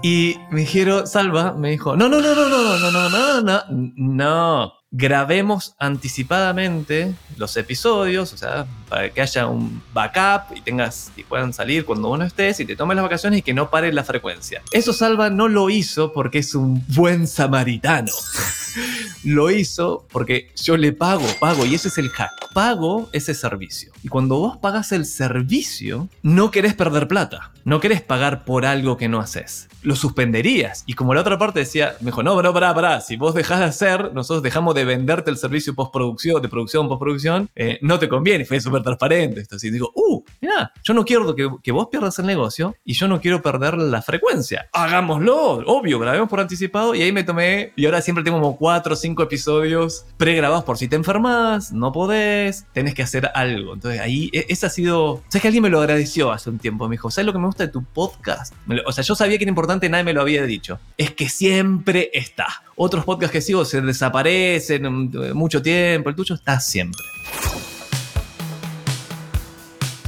[0.02, 3.42] Y me dijeron, Salva, me dijo, no, no, no, no, no, no, no, no, no,
[3.42, 3.62] no,
[3.96, 11.22] no grabemos anticipadamente los episodios, o sea, para que haya un backup y tengas y
[11.22, 14.04] puedan salir cuando uno estés y te tomes las vacaciones y que no pare la
[14.04, 14.62] frecuencia.
[14.72, 18.12] Eso Salva no lo hizo porque es un buen samaritano.
[19.24, 22.30] lo hizo porque yo le pago, pago y ese es el hack.
[22.52, 23.92] Pago ese servicio.
[24.02, 27.52] Y cuando vos pagas el servicio, no querés perder plata.
[27.64, 29.68] No querés pagar por algo que no haces.
[29.82, 30.82] Lo suspenderías.
[30.86, 33.00] Y como la otra parte decía, me dijo, no, no, pará, pará.
[33.00, 37.48] Si vos dejás de hacer, nosotros dejamos de venderte el servicio postproducción, de producción, postproducción,
[37.54, 38.44] eh, no te conviene.
[38.44, 39.46] Fue súper transparente.
[39.50, 43.08] Así digo, uh, mira, yo no quiero que, que, vos pierdas el negocio y yo
[43.08, 44.68] no quiero perder la frecuencia.
[44.72, 47.72] Hagámoslo, obvio, grabemos por anticipado y ahí me tomé.
[47.76, 51.92] Y ahora siempre tengo como cuatro o cinco episodios pregrabados por si te enfermas, no
[51.92, 53.74] podés, tenés que hacer algo.
[53.74, 55.22] Entonces ahí, e, ese ha sido.
[55.28, 56.88] ¿Sabes que alguien me lo agradeció hace un tiempo?
[56.88, 58.54] Me dijo, ¿sabes lo que me gusta de tu podcast?
[58.86, 60.78] O sea, yo sabía que era importante, nadie me lo había dicho.
[60.96, 62.62] Es que siempre está.
[62.82, 67.02] Otros podcasts que sigo se desaparecen en mucho tiempo, el tuyo está siempre.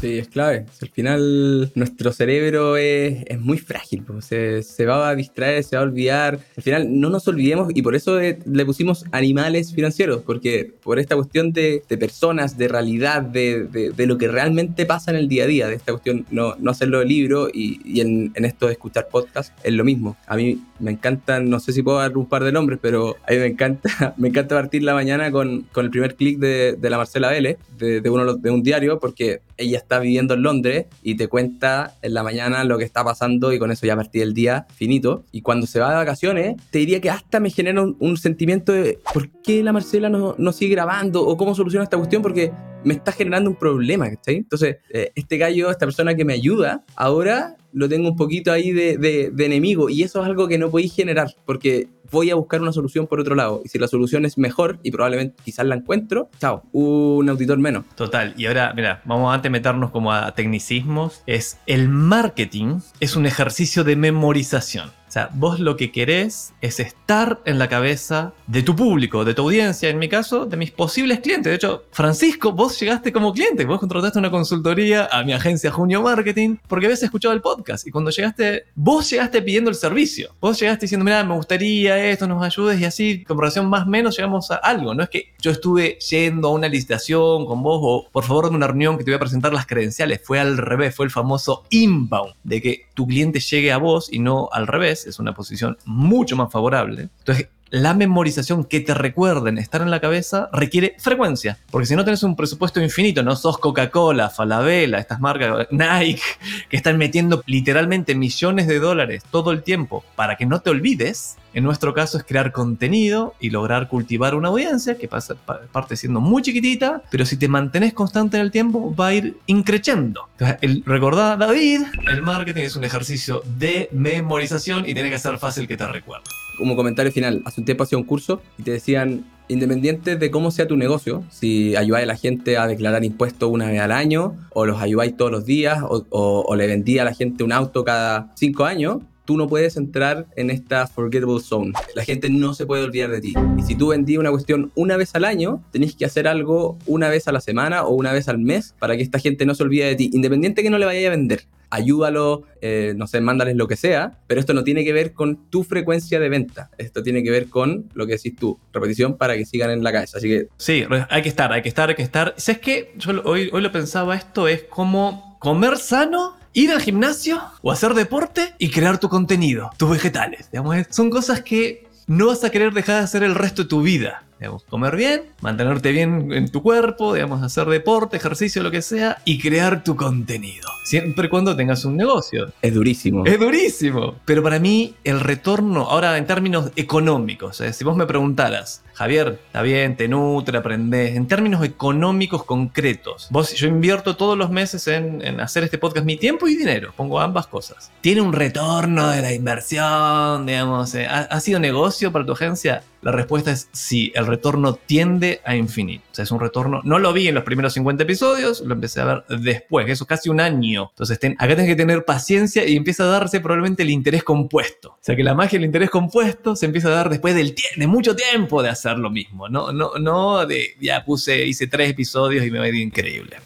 [0.00, 0.64] Sí, es clave.
[0.80, 5.85] Al final nuestro cerebro es, muy frágil, pues, se, va a distraer, se va a
[5.85, 6.40] olvidar.
[6.56, 11.14] Al final no nos olvidemos y por eso le pusimos animales financieros, porque por esta
[11.14, 15.68] cuestión de, personas, de realidad, de, lo que realmente pasa en el día a día,
[15.68, 19.74] de esta cuestión no, no hacerlo de libro y, en, esto de escuchar podcast es
[19.74, 20.16] lo mismo.
[20.26, 23.33] A mí me encantan, no sé si puedo dar un par de nombres, pero a
[23.33, 27.31] mí me encanta, me encanta partir la mañana con, el primer clic de, la Marcela
[27.31, 31.95] Vélez, de, uno, de un diario, porque ella está viviendo en Londres y te cuenta
[32.03, 35.25] en la mañana lo que está pasando y con eso ya partí el día finito.
[35.31, 38.99] Y cuando se va de vacaciones, te diría que hasta me genera un, sentimiento de
[39.14, 41.25] ¿por qué la Marcela no, no sigue grabando?
[41.27, 42.23] ¿O cómo soluciona esta cuestión?
[42.23, 42.53] Porque
[42.85, 44.37] me está generando un problema, ¿cachai?
[44.37, 48.72] Entonces, eh, este gallo, esta persona que me ayuda, ahora lo tengo un poquito ahí
[48.72, 52.61] de, de, enemigo y eso es algo que no podéis generar porque voy a buscar
[52.61, 55.74] una solución por otro lado y si la solución es mejor y probablemente quizás la
[55.74, 57.85] encuentro, chao, un auditor menos.
[57.94, 63.16] Total, y ahora, mira, vamos antes de meternos como a tecnicismos, es el marketing es
[63.16, 64.90] un ejercicio de memorización.
[65.12, 69.35] O sea, vos lo que querés es estar en la cabeza de tu público, de
[69.35, 71.51] tu audiencia, en mi caso, de mis posibles clientes.
[71.51, 76.01] De hecho, Francisco, vos llegaste como cliente, vos contrataste una consultoría a mi agencia Junio
[76.01, 80.35] Marketing porque habías escuchado el podcast y cuando llegaste, vos llegaste pidiendo el servicio.
[80.40, 84.16] Vos llegaste diciendo, mira, me gustaría esto, nos ayudes y así, conversación más o menos
[84.16, 84.94] llegamos a algo.
[84.94, 88.57] No es que yo estuve yendo a una licitación con vos o por favor de
[88.57, 90.22] una reunión que te voy a presentar las credenciales.
[90.25, 94.18] Fue al revés, fue el famoso inbound, de que tu cliente llegue a vos y
[94.18, 97.08] no al revés es una posición mucho más favorable.
[97.18, 101.58] Entonces, la memorización que te recuerden estar en la cabeza requiere frecuencia.
[101.70, 106.20] Porque si no tenés un presupuesto infinito, no sos Coca-Cola, Falabella, estas marcas, Nike,
[106.68, 111.38] que están metiendo literalmente millones de dólares todo el tiempo para que no te olvides.
[111.54, 116.20] En nuestro caso es crear contenido y lograr cultivar una audiencia que pasa, parte siendo
[116.20, 120.28] muy chiquitita, pero si te mantenés constante en el tiempo va a ir increciendo.
[120.61, 125.66] El, recordá, David, el marketing es un ejercicio de memorización y tiene que ser fácil
[125.66, 126.24] que te recuerde
[126.62, 130.53] como comentario final, hace un tiempo hacía un curso y te decían, independiente de cómo
[130.53, 134.37] sea tu negocio, si ayudáis a la gente a declarar impuestos una vez al año,
[134.51, 138.33] o los ayudáis todos los días, o, le vendí a la gente un auto cada
[138.37, 141.72] cinco años, tú no puedes entrar en esta forgettable zone.
[141.96, 143.35] La gente no se puede olvidar de ti.
[143.59, 147.09] Y si tú vendías una cuestión una vez al año, tenés que hacer algo una
[147.09, 149.64] vez a la semana o una vez al mes para que esta gente no se
[149.64, 153.56] olvide de ti, independiente que no le vaya a vender ayúdalo, eh, no sé, mándales
[153.56, 157.02] lo que sea, pero esto no tiene que ver con tu frecuencia de venta, esto
[157.02, 160.18] tiene que ver con lo que decís tú, repetición para que sigan en la cabeza,
[160.18, 160.48] así que...
[160.58, 162.35] Sí, hay que estar, hay que estar, hay que estar.
[162.37, 162.92] ¿Sabes qué?
[162.96, 167.94] Yo hoy, hoy lo pensaba, esto es como comer sano ir al gimnasio o hacer
[167.94, 170.50] deporte y crear tu contenido, tus vegetales.
[170.52, 173.80] Digamos, son cosas que no vas a querer dejar de hacer el resto de tu
[173.80, 174.24] vida
[174.68, 179.38] comer bien, mantenerte bien en tu cuerpo, digamos, hacer deporte, ejercicio, lo que sea, y
[179.38, 180.68] crear tu contenido.
[180.85, 182.52] Siempre y cuando tengas un negocio.
[182.61, 183.24] Es durísimo.
[183.24, 184.16] Es durísimo.
[184.24, 187.72] Pero para mí, el retorno, ahora en términos económicos, ¿eh?
[187.72, 193.55] si vos me preguntaras, Javier, está bien, te nutre, aprendes, en términos económicos concretos, vos,
[193.55, 197.46] yo invierto todos los meses en, hacer este podcast mi tiempo y dinero, pongo ambas
[197.46, 197.90] cosas.
[198.00, 200.94] ¿Tiene un retorno de la inversión, digamos?
[200.94, 201.07] Eh?
[201.07, 202.83] ¿Ha, ¿Ha sido negocio para tu agencia?
[203.02, 206.05] La respuesta es sí, el retorno tiende a infinito.
[206.11, 206.81] O sea, es un retorno.
[206.85, 210.09] No lo vi en los primeros 50 episodios, lo empecé a ver después, eso es
[210.09, 210.88] casi un año.
[210.90, 214.90] Entonces, acá tienes que tener paciencia y empieza a darse probablemente el interés compuesto.
[214.90, 217.87] O sea, que la magia del interés compuesto se empieza a dar después del de
[217.87, 219.49] mucho tiempo de hacer lo mismo.
[219.49, 223.37] No, no, no de ya puse, hice tres episodios y me va a ir increíble.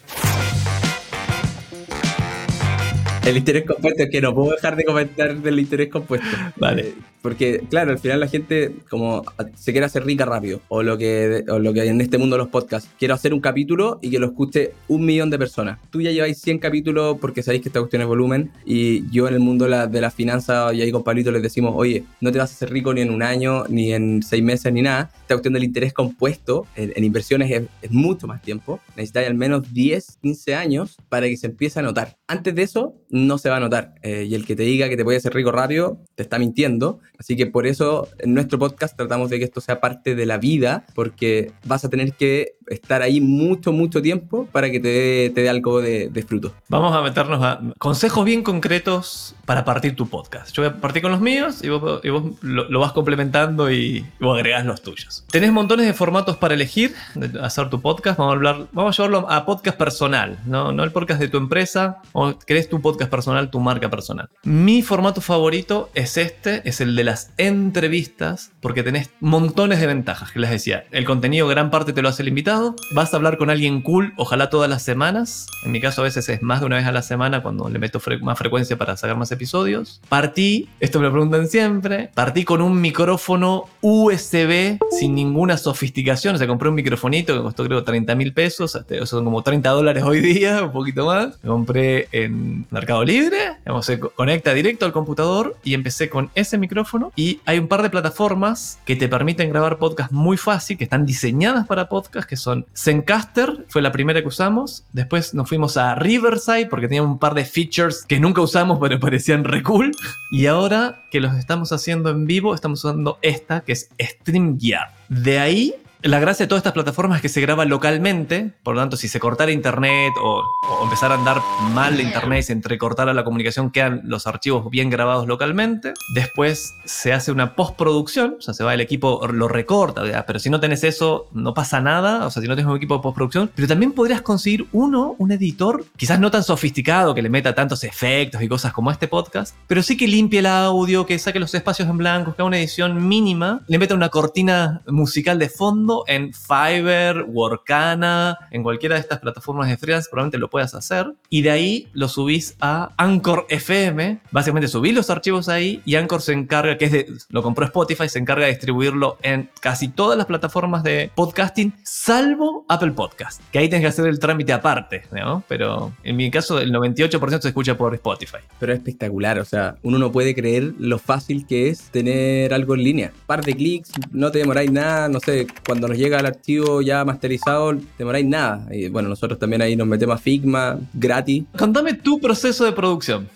[3.27, 6.27] El interés compuesto, es que no puedo dejar de comentar del interés compuesto.
[6.55, 6.93] Vale.
[7.21, 9.21] Porque, claro, al final la gente como
[9.55, 10.61] se quiere hacer rica rápido.
[10.69, 12.89] O lo que, o lo que en este mundo de los podcasts.
[12.97, 15.77] Quiero hacer un capítulo y que lo escuche un millón de personas.
[15.89, 18.51] Tú ya lleváis 100 capítulos porque sabéis que esta cuestión es volumen.
[18.65, 21.41] Y yo en el mundo de la, de la finanza y ahí con Pablito les
[21.41, 24.41] decimos, oye, no te vas a hacer rico ni en un año, ni en seis
[24.41, 25.11] meses, ni nada.
[25.21, 28.79] Esta cuestión del interés compuesto en, inversiones es, mucho más tiempo.
[28.95, 32.15] Necesitáis al menos 10, 15 años para que se empiece a notar.
[32.27, 33.95] Antes de eso, no se va a notar.
[34.01, 36.99] Eh, y el que te diga que te puede hacer rico rápido, te está mintiendo.
[37.17, 40.37] Así que por eso en nuestro podcast tratamos de que esto sea parte de la
[40.37, 45.31] vida, porque vas a tener que estar ahí mucho, mucho tiempo para que te dé,
[45.33, 46.53] te dé algo de, fruto.
[46.67, 50.53] Vamos a meternos a consejos bien concretos para partir tu podcast.
[50.53, 52.01] Yo voy a partir con los míos y vos,
[52.41, 55.25] lo, vas complementando y vos agregás los tuyos.
[55.31, 58.17] Tenés montones de formatos para elegir, de hacer tu podcast.
[58.19, 61.37] Vamos a, hablar, vamos a llevarlo a podcast personal, no, no el podcast de tu
[61.37, 62.01] empresa.
[62.11, 64.29] O querés tu podcast personal, tu marca personal.
[64.43, 70.31] Mi formato favorito es este, es el de las entrevistas, porque tenés montones de ventajas,
[70.31, 70.85] que les decía.
[70.91, 72.47] El contenido gran parte te lo hace el invitado
[72.91, 75.47] vas a hablar con alguien cool, ojalá todas las semanas.
[75.63, 77.79] En mi caso a veces es más de una vez a la semana cuando le
[77.79, 80.01] meto más frecuencia para sacar más episodios.
[80.09, 86.35] Partí, esto me lo preguntan siempre, partí con un micrófono USB sin ninguna sofisticación.
[86.35, 89.69] O sea, compré un microfonito que costó creo 30 mil pesos, este, son como 30
[89.69, 91.37] dólares hoy día, un poquito más.
[91.43, 93.37] Me compré en Mercado Libre,
[93.81, 97.11] se conecta directo al computador y empecé con ese micrófono.
[97.17, 101.05] Y hay un par de plataformas que te permiten grabar podcast muy fácil, que están
[101.05, 104.85] diseñadas para podcast, que son Zencaster, fue la primera que usamos.
[104.93, 108.97] Después nos fuimos a Riverside porque tenía un par de features que nunca usamos pero
[109.01, 109.91] parecían re cool.
[110.31, 114.91] Y ahora que los estamos haciendo en vivo, estamos usando esta que es StreamYard.
[115.09, 115.75] De ahí
[116.07, 119.09] La gracia de todas estas plataformas es que se graba localmente, por lo tanto, si
[119.09, 121.41] se cortara internet o, o empezara a andar
[121.73, 125.91] mal internet y se entrecortara la comunicación, quedan los archivos bien grabados localmente.
[126.15, 130.49] Después se hace una postproducción, o sea, se va el equipo, lo recorta, pero si
[130.49, 133.51] no tenés eso, no pasa nada, o sea, si no tienes un equipo de postproducción,
[133.53, 137.83] pero también podrías conseguir uno, un editor, quizás no tan sofisticado, que le meta tantos
[137.83, 141.53] efectos y cosas como este podcast, pero sí que limpie el audio, que saque los
[141.53, 145.96] espacios en blanco, que haga una edición mínima, le meta una cortina musical de fondo
[146.07, 151.41] en Fiverr, Workana, en cualquiera de estas plataformas de freelance, probablemente lo puedas hacer, y
[151.41, 156.33] de ahí lo subís a Anchor FM, básicamente subís los archivos ahí y Anchor se
[156.33, 160.27] encarga, que es de, lo compró Spotify, se encarga de distribuirlo en casi todas las
[160.27, 165.43] plataformas de podcasting, salvo Apple Podcast, que ahí tenés que hacer el trámite aparte, ¿no?
[165.47, 168.37] Pero en mi caso el 98% se escucha por Spotify.
[168.59, 172.75] Pero es espectacular, o sea, uno no puede creer lo fácil que es tener algo
[172.75, 173.11] en línea.
[173.25, 177.05] Par de clics, no te demoráis nada, no sé, cuando nos llega el archivo ya
[177.05, 178.67] masterizado, demoráis nada.
[178.71, 181.43] Y bueno, nosotros también ahí nos metemos a Figma gratis.
[181.57, 183.27] Contame tu proceso de producción.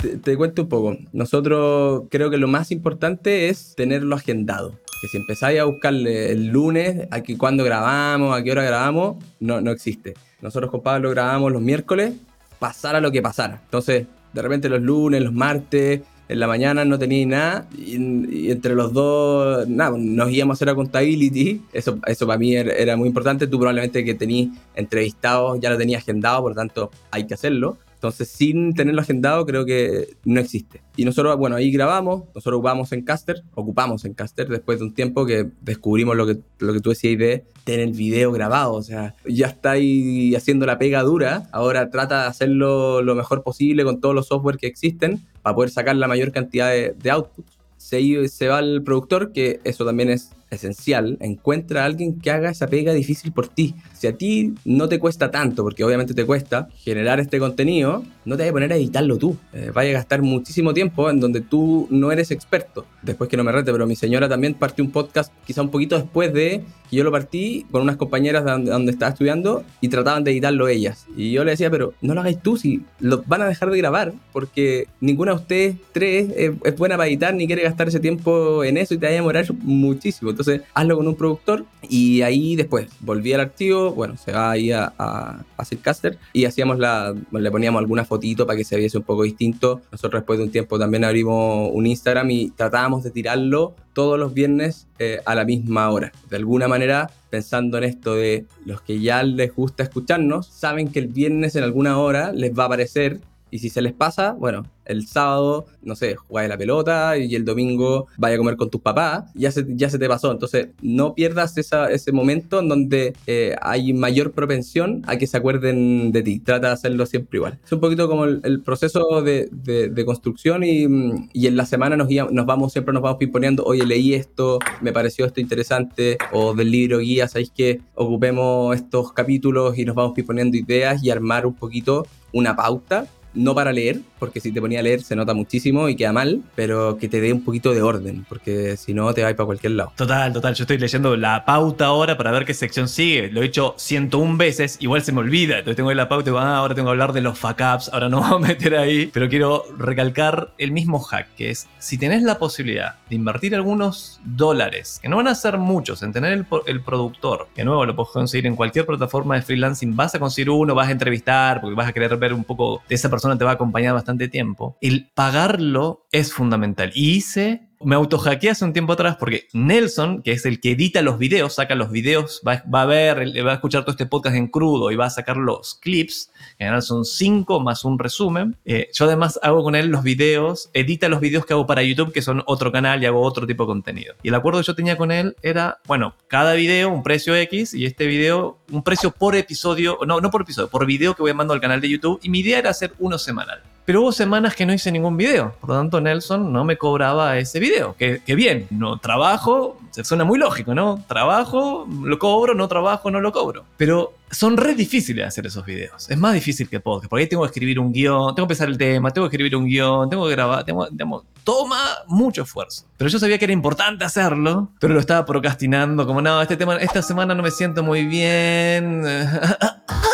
[0.00, 0.96] Te, te cuento un poco.
[1.12, 4.78] Nosotros creo que lo más importante es tenerlo agendado.
[5.02, 9.60] Que si empezáis a buscarle el lunes, aquí cuándo grabamos, a qué hora grabamos, no,
[9.60, 10.14] no existe.
[10.42, 12.14] Nosotros con Pablo grabamos los miércoles,
[12.58, 13.60] pasara lo que pasara.
[13.64, 18.76] Entonces, de repente los lunes, los martes, en la mañana no tenía nada y, entre
[18.76, 21.60] los dos, nada, nos íbamos a hacer a contability.
[21.72, 23.48] Eso, eso para mí era, muy importante.
[23.48, 27.78] Tú probablemente que tenías entrevistados ya lo tenías agendado, por tanto hay que hacerlo.
[28.00, 30.80] Entonces, sin tenerlo agendado, creo que no existe.
[30.96, 34.94] Y nosotros, bueno, ahí grabamos, nosotros ocupamos en Caster, ocupamos en Caster después de un
[34.94, 38.72] tiempo que descubrimos lo que, lo que tú decías de tener el video grabado.
[38.72, 43.42] O sea, ya está ahí haciendo la pega dura, ahora trata de hacerlo lo mejor
[43.42, 47.10] posible con todos los software que existen para poder sacar la mayor cantidad de, de
[47.10, 47.58] outputs.
[47.76, 52.50] Se, se va al productor, que eso también es esencial, encuentra a alguien que haga
[52.50, 53.74] esa pega difícil por ti.
[53.92, 58.36] Si a ti no te cuesta tanto, porque obviamente te cuesta generar este contenido, no
[58.36, 59.36] te vas a poner a editarlo tú.
[59.52, 62.86] Eh, vaya a gastar muchísimo tiempo en donde tú no eres experto.
[63.02, 65.96] Después que no me rete, pero mi señora también partió un podcast quizá un poquito
[65.96, 69.88] después de que yo lo partí con unas compañeras de donde, donde estaba estudiando y
[69.88, 71.06] trataban de editarlo ellas.
[71.16, 73.78] Y yo le decía, pero no lo hagáis tú, si lo van a dejar de
[73.78, 78.00] grabar, porque ninguna de ustedes tres es, es buena para editar ni quiere gastar ese
[78.00, 80.30] tiempo en eso y te va a demorar muchísimo.
[80.40, 84.72] Entonces, hazlo con un productor y ahí después volví al archivo, bueno, se va ahí
[84.72, 88.96] a, a, a Sitcaster y hacíamos la, le poníamos alguna fotito para que se viese
[88.96, 89.82] un poco distinto.
[89.92, 94.32] Nosotros después de un tiempo también abrimos un Instagram y tratábamos de tirarlo todos los
[94.32, 96.10] viernes eh, a la misma hora.
[96.30, 101.00] De alguna manera, pensando en esto de los que ya les gusta escucharnos, saben que
[101.00, 103.20] el viernes en alguna hora les va a aparecer
[103.50, 107.44] y si se les pasa, bueno, el sábado, no sé, jugáis la pelota y el
[107.44, 110.32] domingo vaya a comer con tus papás, ya se, ya se te pasó.
[110.32, 115.36] Entonces, no pierdas esa, ese momento en donde eh, hay mayor propensión a que se
[115.36, 116.40] acuerden de ti.
[116.40, 117.58] Trata de hacerlo siempre igual.
[117.64, 120.86] Es un poquito como el, el proceso de, de, de construcción y,
[121.32, 124.58] y, en la semana nos, guía, nos vamos, siempre nos vamos pimponeando, oye, leí esto,
[124.80, 129.94] me pareció esto interesante, o del libro guía, ¿sabéis que ocupemos estos capítulos y nos
[129.94, 134.60] vamos pimponeando ideas y armar un poquito una pauta no para leer, porque si te
[134.60, 137.72] ponía a leer se nota muchísimo y queda mal, pero que te dé un poquito
[137.72, 139.92] de orden, porque si no te va a ir para cualquier lado.
[139.96, 140.54] Total, total.
[140.54, 143.30] Yo estoy leyendo la pauta ahora para ver qué sección sigue.
[143.30, 145.58] Lo he hecho 101 veces, igual se me olvida.
[145.58, 148.08] Entonces tengo ahí la pauta y ah, ahora tengo que hablar de los fuck ahora
[148.08, 149.10] no voy a meter ahí.
[149.12, 154.20] Pero quiero recalcar el mismo hack, que es si tenés la posibilidad de invertir algunos
[154.24, 157.94] dólares, que no van a ser muchos, en tener el, el productor, que nuevo lo
[157.94, 161.74] puedes conseguir en cualquier plataforma de freelancing, vas a conseguir uno, vas a entrevistar, porque
[161.74, 164.28] vas a querer ver un poco de esa persona persona te va a acompañar bastante
[164.28, 166.90] tiempo, el pagarlo es fundamental.
[166.94, 171.00] Y hice me autohackeé hace un tiempo atrás porque Nelson, que es el que edita
[171.00, 174.48] los videos, saca los videos, va, a ver, va a escuchar todo este podcast en
[174.48, 178.56] crudo y va a sacar los clips, que en general son cinco más un resumen.
[178.64, 182.12] Eh, yo además hago con él los videos, edita los videos que hago para YouTube,
[182.12, 184.14] que son otro canal y hago otro tipo de contenido.
[184.22, 187.72] Y el acuerdo que yo tenía con él era, bueno, cada video un precio X
[187.72, 191.32] y este video un precio por episodio, no, no por episodio, por video que voy
[191.32, 192.20] mandando al canal de YouTube.
[192.22, 193.62] Y mi idea era hacer uno semanal.
[193.90, 195.52] Pero hubo semanas que no hice ningún video.
[195.60, 197.96] Por lo tanto, Nelson no me cobraba ese video.
[197.96, 201.04] Que, que, bien, no trabajo, se suena muy lógico, ¿no?
[201.08, 203.64] Trabajo, lo cobro, no trabajo, no lo cobro.
[203.76, 206.08] Pero son re difíciles hacer esos videos.
[206.08, 207.10] Es más difícil que podcast.
[207.10, 209.56] Porque ahí tengo que escribir un guion, tengo que pensar el tema, tengo que escribir
[209.56, 212.84] un guion, tengo que grabar, tengo, digamos, toma mucho esfuerzo.
[212.96, 216.06] Pero yo sabía que era importante hacerlo, pero lo estaba procrastinando.
[216.06, 219.02] Como, no, este tema, esta semana no me siento muy bien.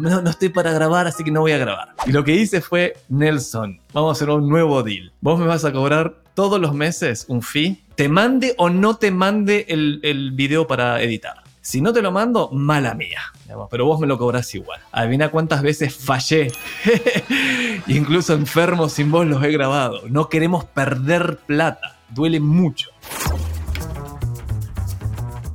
[0.00, 1.94] no, no, estoy para grabar, así que no voy a grabar.
[2.06, 5.12] Y lo que hice fue, Nelson, vamos a hacer un nuevo deal.
[5.20, 9.10] Vos me vas a cobrar todos los meses un fee te mande o no te
[9.10, 11.42] mande el, el video para editar.
[11.62, 13.22] Si no te lo mando, mala mía.
[13.70, 14.80] Pero vos me lo cobrás igual.
[14.92, 16.52] Adivina cuántas veces fallé.
[17.88, 20.02] Incluso enfermos sin vos los he grabado.
[20.08, 21.96] No queremos perder plata.
[22.10, 22.90] Duele mucho.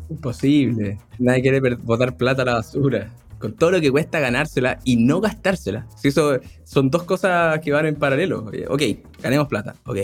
[0.10, 0.98] Imposible.
[1.20, 3.10] Nadie quiere botar plata a la basura.
[3.42, 5.88] Con todo lo que cuesta ganársela y no gastársela.
[5.98, 8.50] Si eso son dos cosas que van en paralelo.
[8.54, 8.82] Eh, Ok,
[9.22, 9.76] ganemos plata.
[9.86, 9.98] Ok.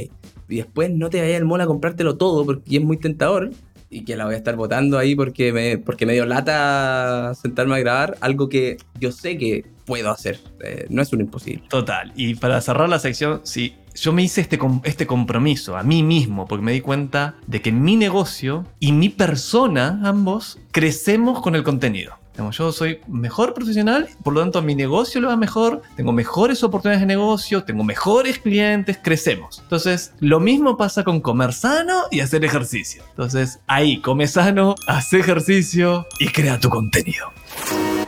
[0.49, 3.51] Y después no te vayas al mall comprártelo todo porque es muy tentador.
[3.89, 7.75] Y que la voy a estar botando ahí porque me, porque me dio lata sentarme
[7.75, 10.39] a grabar algo que yo sé que puedo hacer.
[10.61, 11.63] Eh, no es un imposible.
[11.69, 12.11] Total.
[12.15, 16.47] Y para cerrar la sección, sí, yo me hice este, este compromiso a mí mismo
[16.47, 21.63] porque me di cuenta de que mi negocio y mi persona, ambos, crecemos con el
[21.63, 22.13] contenido.
[22.37, 27.01] Yo soy mejor profesional, por lo tanto mi negocio le va mejor, tengo mejores oportunidades
[27.01, 29.59] de negocio, tengo mejores clientes, crecemos.
[29.59, 33.03] Entonces, lo mismo pasa con comer sano y hacer ejercicio.
[33.09, 37.31] Entonces, ahí, come sano, haz ejercicio y crea tu contenido.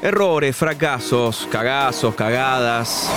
[0.01, 3.10] Errores, fracasos, cagazos, cagadas.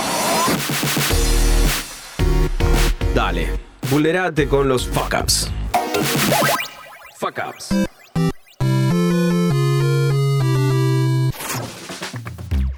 [3.15, 3.59] Dale,
[3.89, 5.51] vulnerate con los fuck ups.
[7.19, 7.92] Fuck ups.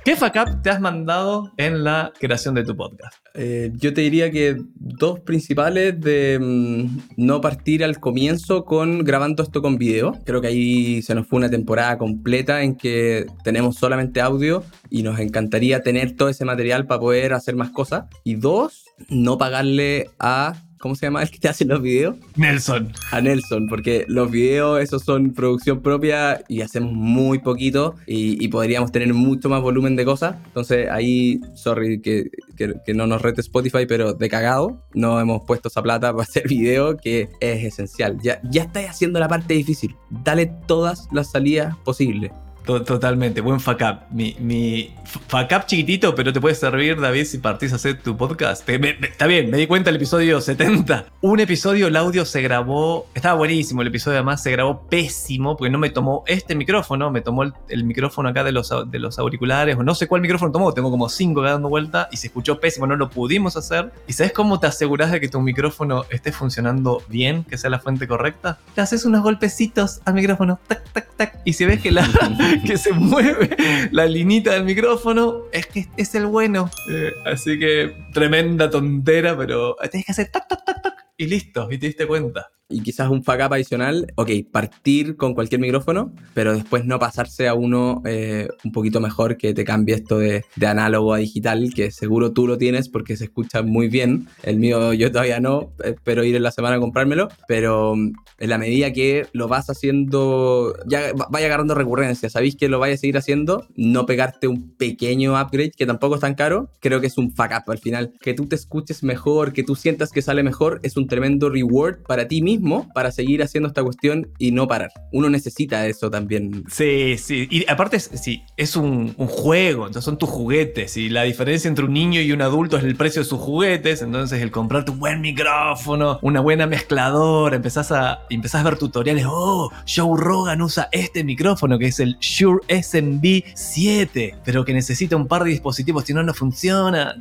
[0.06, 3.18] ¿Qué fuck up te has mandado en la creación de tu podcast?
[3.34, 9.42] Eh, yo te diría que dos principales de mm, no partir al comienzo con grabando
[9.42, 10.12] esto con video.
[10.24, 15.02] Creo que ahí se nos fue una temporada completa en que tenemos solamente audio y
[15.02, 18.06] nos encantaría tener todo ese material para poder hacer más cosas.
[18.24, 20.54] Y dos, no pagarle a...
[20.86, 22.16] ¿Cómo se llama el que te hace los videos?
[22.36, 22.94] Nelson.
[23.12, 28.48] a Nelson, porque los videos, esos son producción propia y hacemos muy poquito y, y
[28.50, 30.36] podríamos tener mucho más volumen de cosas.
[30.46, 35.44] Entonces ahí, sorry que, que- que no nos rete Spotify, pero de cagado, no hemos
[35.48, 38.20] puesto esa plata para hacer video que es esencial.
[38.22, 39.96] Ya, ya estáis haciendo la parte difícil.
[40.24, 42.30] Dale todas las salidas posibles.
[42.66, 44.00] To- Totalmente, buen fuck up.
[44.12, 44.94] Mi, mi
[45.28, 48.66] fuck chiquitito, pero te puede servir, David, si partís a hacer tu podcast.
[48.66, 51.06] Te- está bien, me di cuenta el episodio 70.
[51.22, 55.70] Un episodio, el audio se grabó, estaba buenísimo el episodio, además se grabó pésimo, porque
[55.70, 59.76] no me tomó este micrófono, me tomó el, micrófono acá de los, de los auriculares,
[59.76, 62.60] o no sé cuál micrófono tomó, tengo como cinco acá dando vuelta, y se escuchó
[62.60, 63.92] pésimo, no lo pudimos hacer.
[64.08, 67.80] ¿Y sabes cómo te aseguras de que tu micrófono esté funcionando bien, que sea la
[67.80, 68.58] fuente correcta?
[68.76, 72.06] Le haces unos golpecitos al micrófono, tac, tac, tac, y si ves que la,
[72.66, 73.56] que se mueve
[73.92, 76.70] la linita del micrófono, es que es el bueno.
[76.90, 81.68] Eh, así que tremenda tontera, pero tenés que hacer tac, tac, tac, tac, y listo,
[81.72, 82.48] y te diste cuenta.
[82.68, 87.48] y quizás un fuck up adicional, ok, partir con cualquier micrófono, pero después no pasarse
[87.48, 91.72] a uno eh, un poquito mejor que te cambie esto de, de análogo a digital,
[91.76, 94.28] que seguro tú lo tienes porque se escucha muy bien.
[94.42, 98.50] El mío yo todavía no, espero ir en la semana a comprármelo, pero mm, en
[98.50, 102.96] la medida que lo vas haciendo, ya va- vaya agarrando recurrencia, sabéis que lo vaya
[102.96, 107.08] a seguir haciendo, no pegarte un pequeño upgrade que tampoco es tan caro, creo que
[107.08, 108.14] es un fuck up al final.
[108.22, 112.04] Que tú te escuches mejor, que tú sientas que sale mejor, es un tremendo reward
[112.08, 114.92] para ti mismo para seguir haciendo esta cuestión y no parar.
[115.12, 116.64] Uno necesita eso también.
[116.70, 117.48] Sí, sí.
[117.50, 120.98] Y aparte, sí, es un, un juego, entonces son tus juguetes.
[120.98, 124.02] Y la diferencia entre un niño y un adulto es el precio de sus juguetes.
[124.02, 129.26] Entonces, el comprarte un buen micrófono, una buena mezcladora, empezás a, empezás a ver tutoriales.
[129.28, 135.16] Oh, Joe Rogan usa este micrófono que es el Shure SMB 7, pero que necesita
[135.16, 137.16] un par de dispositivos, si no, no funciona.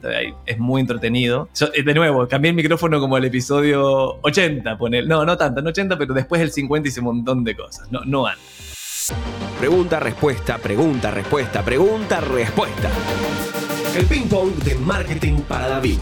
[0.47, 1.49] Es muy entretenido.
[1.75, 5.07] Eh, de nuevo, cambié el micrófono como el episodio 80, poner.
[5.07, 7.91] No, no tanto, no 80, pero después el 50 hice un montón de cosas.
[7.91, 9.13] No, no antes.
[9.59, 12.91] Pregunta, respuesta, pregunta, respuesta, pregunta, respuesta.
[13.97, 15.99] El ping pong de marketing para David.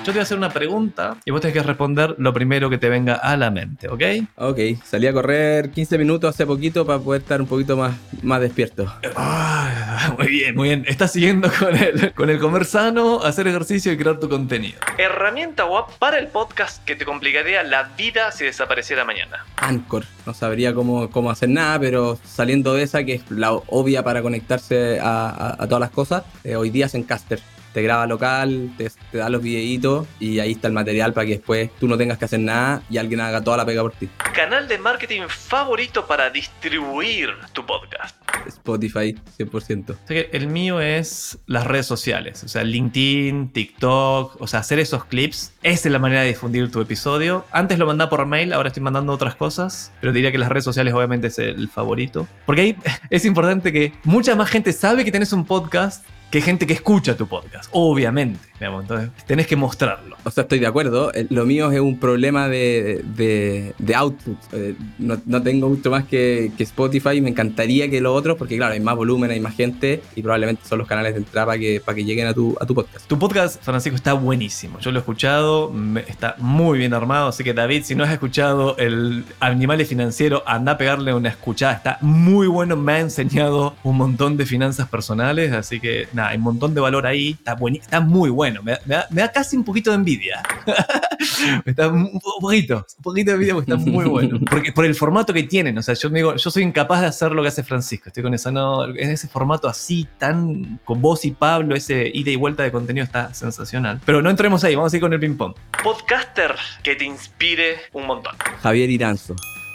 [0.00, 2.78] Yo te voy a hacer una pregunta y vos tenés que responder lo primero que
[2.78, 4.02] te venga a la mente, ¿ok?
[4.36, 8.40] Ok, salí a correr 15 minutos hace poquito para poder estar un poquito más, más
[8.40, 8.90] despierto.
[9.14, 10.84] Ah, muy bien, muy bien.
[10.88, 14.78] Estás siguiendo con el, con el comer sano, hacer ejercicio y crear tu contenido.
[14.96, 19.44] Herramienta web para el podcast que te complicaría la vida si desapareciera mañana.
[19.58, 20.04] Anchor.
[20.24, 24.22] No sabría cómo, cómo hacer nada, pero saliendo de esa, que es la obvia para
[24.22, 27.40] conectarse a, a- a todas las cosas, eh, hoy día es en Caster.
[27.72, 31.32] Te graba local, te, te da los videitos y ahí está el material para que
[31.32, 34.08] después tú no tengas que hacer nada y alguien haga toda la pega por ti.
[34.34, 38.16] Canal de marketing favorito para distribuir tu podcast.
[38.46, 39.90] Spotify, 100%.
[39.90, 44.60] O sea que el mío es las redes sociales, o sea, LinkedIn, TikTok, o sea,
[44.60, 45.52] hacer esos clips.
[45.62, 47.44] Esa es la manera de difundir tu episodio.
[47.52, 50.64] Antes lo mandaba por mail, ahora estoy mandando otras cosas, pero diría que las redes
[50.64, 52.26] sociales obviamente es el favorito.
[52.46, 52.76] Porque ahí
[53.10, 56.74] es importante que mucha más gente sabe que tenés un podcast que hay gente que
[56.74, 58.38] escucha tu podcast, obviamente.
[58.58, 60.16] digamos, entonces, tenés que mostrarlo.
[60.22, 61.12] O sea, estoy de acuerdo.
[61.14, 64.36] Eh, Lo mío es un problema de, de, de output.
[64.52, 67.20] Eh, No, no tengo mucho más que, que Spotify.
[67.20, 70.62] Me encantaría que los otros, porque claro, hay más volumen, hay más gente y probablemente
[70.68, 73.06] son los canales de entrada para que, para que lleguen a tu, a tu podcast.
[73.08, 74.78] Tu podcast, Francisco, está buenísimo.
[74.78, 75.72] Yo lo he escuchado,
[76.06, 77.28] está muy bien armado.
[77.28, 81.72] Así que, David, si no has escuchado el Animales Financiero, anda a pegarle una escuchada.
[81.72, 85.52] Está muy bueno, me ha enseñado un montón de finanzas personales.
[85.52, 87.30] Así que, nada, hay un montón de valor ahí.
[87.30, 88.62] Está, muy bueno.
[88.62, 90.42] Me, da- me da, me da casi un poquito de envidia.
[91.64, 94.38] está un po- poquito, un poquito de envidia porque está muy bueno.
[94.48, 95.76] Porque por el formato que tienen.
[95.78, 98.04] O sea, yo me digo, yo soy incapaz de hacer lo que hace Francisco.
[98.08, 102.30] Estoy con esa, no, en ese formato así, tan con vos y Pablo, ese ida
[102.30, 104.00] y vuelta de contenido está sensacional.
[104.04, 105.54] Pero no entremos ahí, vamos a ir con el ping-pong.
[105.82, 108.34] Podcaster que te inspire un montón.
[108.62, 109.34] Javier Iranzo.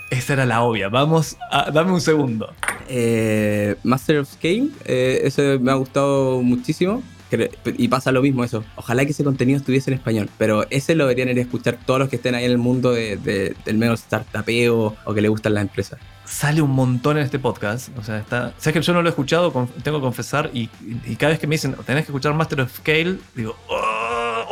[0.10, 0.90] Esa era la obvia.
[0.90, 1.72] Vamos a.
[1.72, 2.54] Dame un segundo.
[2.88, 7.02] Eh, Master of Scale, eh, ese me ha gustado muchísimo.
[7.78, 8.64] Y pasa lo mismo eso.
[8.78, 10.30] Ojalá que ese contenido estuviese en español.
[10.38, 12.94] Pero ese lo deberían ir a escuchar todos los que estén ahí en el mundo
[12.94, 16.00] de- de- del menos startupeo o que le gustan las empresas.
[16.24, 17.90] Sale un montón en este podcast.
[17.98, 18.54] O sea, está.
[18.58, 19.52] Sabes que yo no lo he escuchado,
[19.84, 20.50] tengo que confesar.
[20.54, 20.70] Y,
[21.06, 24.05] y cada vez que me dicen, tenés que escuchar Master of Scale, digo, "Oh,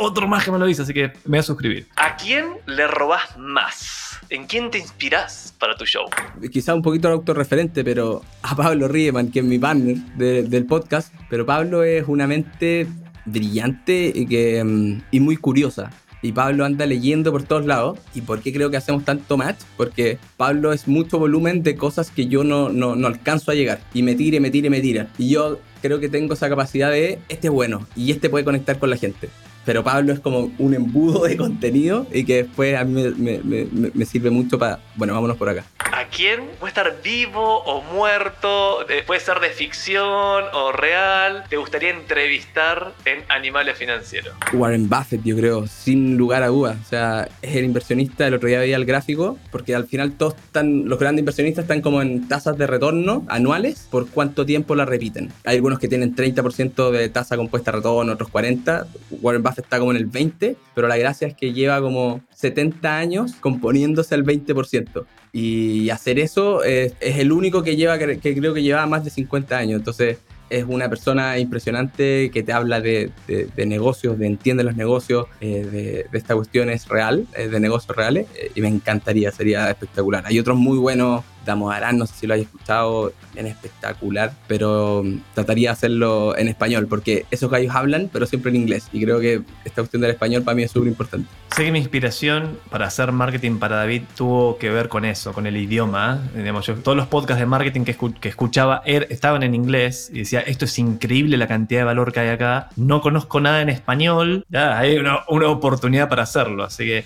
[0.04, 0.82] otro más que me lo dice.
[0.82, 1.88] Así que me voy a suscribir.
[1.96, 4.18] ¿A quién le robás más?
[4.30, 6.06] ¿En quién te inspirás para tu show?
[6.52, 11.12] Quizá un poquito autorreferente, pero a Pablo Riemann, que es mi partner de- del podcast.
[11.28, 12.86] Pero Pablo es una mente
[13.26, 15.90] brillante y, que, mm, y muy curiosa.
[16.22, 17.98] Y Pablo anda leyendo por todos lados.
[18.14, 19.58] ¿Y por qué creo que hacemos tanto match?
[19.76, 23.80] Porque Pablo es mucho volumen de cosas que yo no, no, no alcanzo a llegar.
[23.92, 25.08] Y me tira, y me tira, y me tira.
[25.18, 28.78] Y yo creo que tengo esa capacidad de, este es bueno, y este puede conectar
[28.78, 29.28] con la gente.
[29.64, 33.64] Pero Pablo es como un embudo de contenido y que después a mí me, me-
[33.64, 35.64] me- me- sirve mucho para, bueno, vámonos por acá.
[35.92, 36.40] ¿A quién?
[36.58, 41.44] Puede estar vivo o muerto, eh, puede ser de ficción o real.
[41.48, 44.34] ¿Te gustaría entrevistar en Animales Financieros?
[44.52, 46.76] Warren Buffett, yo creo, sin lugar a dudas.
[46.84, 50.34] O sea, es el inversionista, el otro día veía el gráfico, porque al final todos
[50.34, 54.84] están, los grandes inversionistas están como en tasas de retorno anuales por cuánto tiempo la
[54.84, 55.32] repiten.
[55.44, 58.86] Hay algunos que tienen 30% de tasa compuesta de retorno, otros 40%.
[59.20, 62.96] Warren Buffett está como en el 20%, pero la gracia es que lleva como 70
[62.96, 65.04] años componiéndose al 20%.
[65.32, 69.04] Y hacer eso es, es el único que lleva, que, que creo que lleva más
[69.04, 69.78] de 50 años.
[69.78, 70.18] Entonces,
[70.50, 75.26] es una persona impresionante que te habla de, de- de negocios, de entiende los negocios,
[75.40, 79.32] eh, de, de esta cuestión es real, eh, de negocios reales, eh, y me encantaría,
[79.32, 80.22] sería espectacular.
[80.26, 85.18] Hay otros muy buenos, Arán, no sé si lo hayas escuchado, también espectacular, pero mm,
[85.34, 89.20] trataría de hacerlo en español, porque esos gallos hablan, pero siempre en inglés, y creo
[89.20, 91.28] que esta cuestión del español para mí es súper importante.
[91.54, 95.46] Sé que mi inspiración para hacer marketing para David tuvo que ver con eso, con
[95.46, 96.20] el idioma.
[96.34, 100.10] Digamos, yo- todos los podcasts de marketing que, escu- que escuchaba er- estaban en inglés
[100.12, 102.70] y decía, esto es increíble la cantidad de valor que hay acá.
[102.76, 104.44] No conozco nada en español.
[104.48, 106.64] Ya, hay una, una oportunidad para hacerlo.
[106.64, 107.04] Así que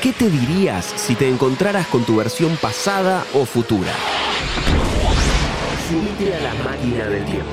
[0.00, 3.92] ¿Qué te dirías si te encontraras con tu versión pasada o futura?
[5.86, 7.50] Subite a la máquina del tiempo.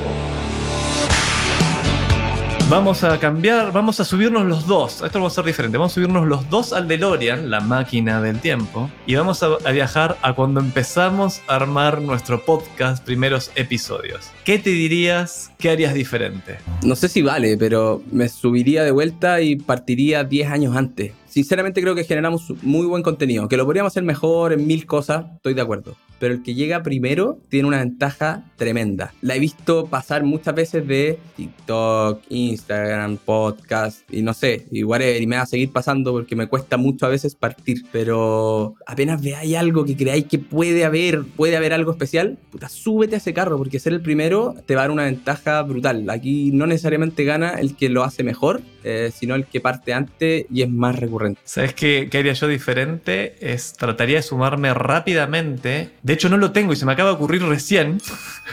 [2.70, 5.02] Vamos a cambiar, vamos a subirnos los dos.
[5.02, 5.78] Esto va a ser diferente.
[5.78, 9.72] Vamos a subirnos los dos al DeLorean, la máquina del tiempo, y vamos a, a
[9.72, 14.32] viajar a cuando empezamos a armar nuestro podcast, primeros episodios.
[14.46, 15.52] ¿Qué te dirías?
[15.58, 16.60] ¿Qué harías diferente?
[16.84, 21.12] No sé si vale, pero me subiría de vuelta y partiría 10 años antes.
[21.32, 25.28] Sinceramente creo que generamos muy buen contenido, que lo podríamos hacer mejor en mil cosas,
[25.38, 25.96] estoy de acuerdo.
[26.20, 29.14] Pero el que llega primero tiene una ventaja tremenda.
[29.22, 35.22] La he visto pasar muchas veces de TikTok, Instagram, podcast y no sé, y whatever,
[35.22, 37.86] y me va a seguir pasando porque me cuesta mucho a veces partir.
[37.94, 43.16] Pero apenas veáis algo que creáis que puede haber, puede haber algo especial, puta, súbete
[43.16, 46.10] a ese carro porque ser el primero te va a dar una ventaja brutal.
[46.10, 50.46] Aquí no necesariamente gana el que lo hace mejor, eh, sino el que parte antes
[50.52, 51.42] y es más recurrente.
[51.44, 53.36] ¿Sabes qué, qué haría yo diferente?
[53.40, 55.92] Es trataría de sumarme rápidamente.
[56.04, 58.00] De hecho, no lo tengo y se me acaba de ocurrir recién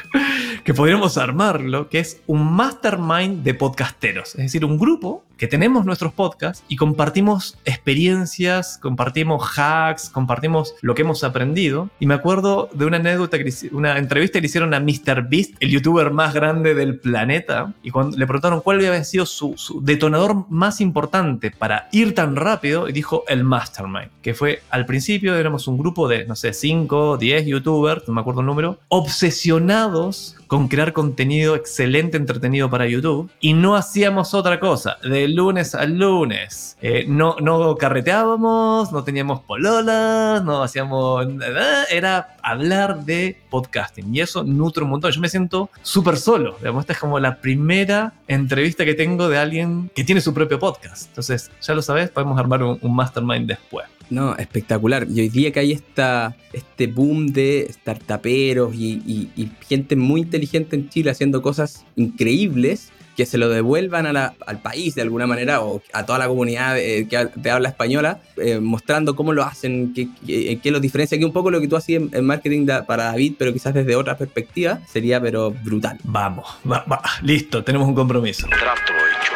[0.64, 4.30] que podríamos armarlo, que es un mastermind de podcasteros.
[4.30, 10.94] Es decir, un grupo que tenemos nuestros podcasts y compartimos experiencias, compartimos hacks, compartimos lo
[10.94, 11.88] que hemos aprendido.
[12.00, 15.70] Y me acuerdo de una anécdota, que una entrevista que le hicieron a MrBeast, el
[15.70, 20.44] youtuber más grande del planeta, y cuando le preguntaron cuál había sido su, su detonador
[20.50, 25.68] más importante para ir tan rápido, y dijo el mastermind, que fue al principio éramos
[25.68, 30.66] un grupo de, no sé, 5, 10 youtubers, no me acuerdo el número, obsesionados con
[30.66, 34.96] crear contenido excelente, entretenido para YouTube, y no hacíamos otra cosa.
[35.02, 36.76] De lunes a lunes.
[36.80, 44.14] Eh, no, no carreteábamos, no teníamos pololas, no hacíamos nada, era hablar de podcasting.
[44.14, 45.12] Y eso nutre un montón.
[45.12, 46.56] Yo me siento súper solo.
[46.58, 50.58] Digamos, esta es como la primera entrevista que tengo de alguien que tiene su propio
[50.58, 51.08] podcast.
[51.08, 53.86] Entonces, ya lo sabes, podemos armar un, un mastermind después.
[54.10, 55.06] No, espectacular.
[55.10, 60.88] Y hoy día que hay esta, este boom de startuperos y gente muy inteligente en
[60.88, 65.60] Chile haciendo cosas increíbles, que se lo devuelvan a la, al país de alguna manera
[65.60, 69.92] o a toda la comunidad eh, que de habla española, eh, mostrando cómo lo hacen,
[69.92, 72.64] qué, qué, qué los diferencia, que un poco lo que tú hacías en, en marketing
[72.64, 75.98] da, para David, pero quizás desde otra perspectiva, sería pero brutal.
[76.04, 78.46] Vamos, va, va, listo, tenemos un compromiso.
[78.46, 79.32] Trato hecho.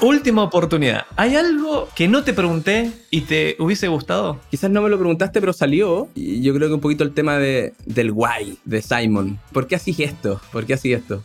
[0.00, 1.06] Última oportunidad.
[1.16, 4.38] ¿Hay algo que no te pregunté y te hubiese gustado?
[4.50, 6.08] Quizás no me lo preguntaste, pero salió.
[6.14, 9.38] Y yo creo que un poquito el tema de, del guay de Simon.
[9.52, 10.40] ¿Por qué así esto?
[10.52, 11.22] ¿Por qué así esto?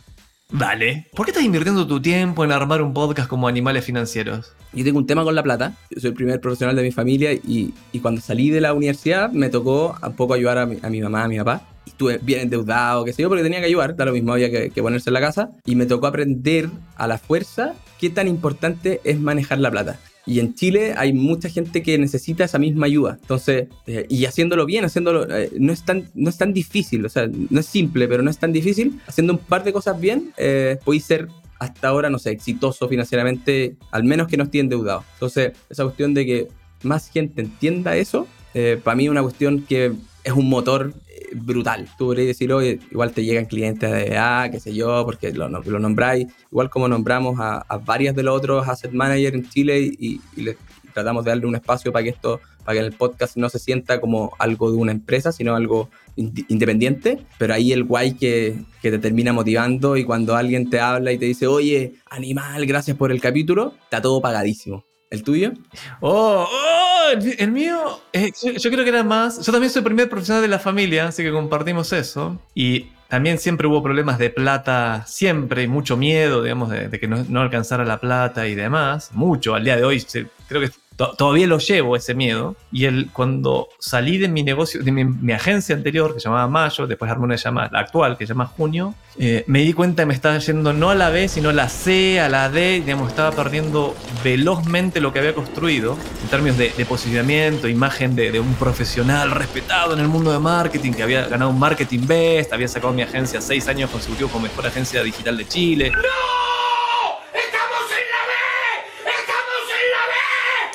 [0.52, 1.06] Vale.
[1.14, 4.52] ¿Por qué estás invirtiendo tu tiempo en armar un podcast como Animales Financieros?
[4.72, 5.74] Yo tengo un tema con la plata.
[5.90, 7.72] Yo soy el primer profesional de mi familia y,
[8.02, 11.38] cuando salí de la universidad me tocó un poco ayudar a mi, mamá, a mi
[11.38, 11.62] papá.
[11.86, 14.70] Estuve bien endeudado, qué sé yo, porque tenía que ayudar, da lo mismo, había que,
[14.70, 15.50] que ponerse en la casa.
[15.64, 19.98] Y me tocó aprender a la fuerza qué tan importante es manejar la plata.
[20.26, 23.18] Y en Chile hay mucha gente que necesita esa misma ayuda.
[23.20, 27.08] Entonces, eh, y haciéndolo bien, haciéndolo, eh, no, es tan, no es tan difícil, o
[27.08, 29.00] sea, no es simple, pero no es tan difícil.
[29.06, 33.76] Haciendo un par de cosas bien, eh, podéis ser hasta ahora, no sé, exitoso financieramente,
[33.90, 35.04] al menos que no esté endeudado.
[35.14, 36.48] Entonces, esa cuestión de que
[36.82, 39.92] más gente entienda eso, eh, para mí es una cuestión que
[40.24, 40.92] es un motor
[41.32, 41.88] brutal.
[41.96, 45.48] Tú podrías decir, oye, igual te llegan clientes de A, qué sé yo, porque lo,
[45.48, 50.20] nombráis, igual como nombramos a, a, varios de los otros asset managers en Chile y,
[50.36, 53.36] y, le, y, tratamos de darle un espacio para que esto, para que el podcast
[53.36, 58.14] no se sienta como algo de una empresa, sino algo independiente, pero ahí el guay
[58.14, 62.66] que, que te termina motivando y cuando alguien te habla y te dice, oye, animal,
[62.66, 64.89] gracias por el capítulo, está todo pagadísimo.
[65.10, 65.52] ¿El tuyo?
[66.00, 69.44] Oh, oh el, mío, eh, yo, creo que era más.
[69.44, 72.40] Yo también soy el primer profesional de la familia, así que compartimos eso.
[72.54, 77.24] Y también siempre hubo problemas de plata, siempre, mucho miedo, digamos, de, de que no,
[77.28, 79.10] no, alcanzara la plata y demás.
[79.12, 80.00] Mucho, al día de hoy,
[80.46, 80.70] creo que
[81.16, 82.56] todavía lo llevo ese miedo.
[82.72, 87.10] Y el, cuando salí de mi negocio, de mi, agencia anterior, que llamaba Mayo, después
[87.10, 90.14] armé una llamada, la actual, que se llama Junio, eh, me di cuenta que me
[90.14, 93.30] estaba yendo no a la B, sino a la C, a la D, digamos, estaba
[93.32, 98.54] perdiendo velozmente lo que había construido en términos de, de posicionamiento, imagen de, de, un
[98.54, 102.92] profesional respetado en el mundo de marketing, que había ganado un Marketing Best, había sacado
[102.92, 105.90] mi agencia seis años consecutivos como mejor agencia digital de Chile.
[105.90, 106.39] ¡No!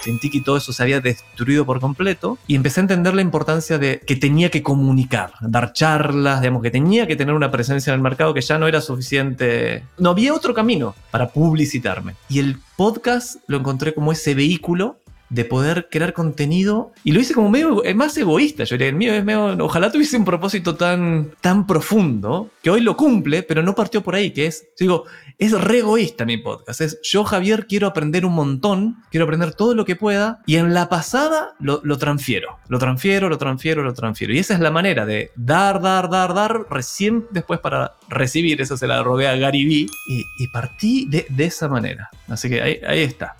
[0.06, 3.80] Sentí que todo eso se había destruido por completo y empecé a entender la importancia
[3.80, 7.96] de que tenía que comunicar, dar charlas, digamos, que tenía que tener una presencia en
[7.96, 9.84] el mercado que ya no era suficiente.
[9.98, 12.16] No había otro camino para publicitarme.
[12.30, 15.00] Y el podcast lo encontré como ese vehículo
[15.30, 18.64] de poder crear contenido y lo hice como medio más egoísta.
[18.64, 22.82] Yo diría, el mío es medio, ojalá tuviese un propósito tan, tan profundo que hoy
[22.82, 25.06] lo cumple, pero no partió por ahí, que es, digo,
[25.38, 26.82] es re egoísta mi podcast.
[26.82, 30.74] Es yo, Javier, quiero aprender un montón, quiero aprender todo lo que pueda y en
[30.74, 32.60] la pasada lo, lo transfiero.
[32.68, 34.34] Lo transfiero, lo transfiero, lo transfiero.
[34.34, 38.62] Y esa es la manera de dar, dar, dar, dar, recién después para recibir.
[38.62, 42.10] Eso se la robé a Gary Vee y, y partí de, de, esa manera.
[42.28, 43.36] Así que ahí, ahí está.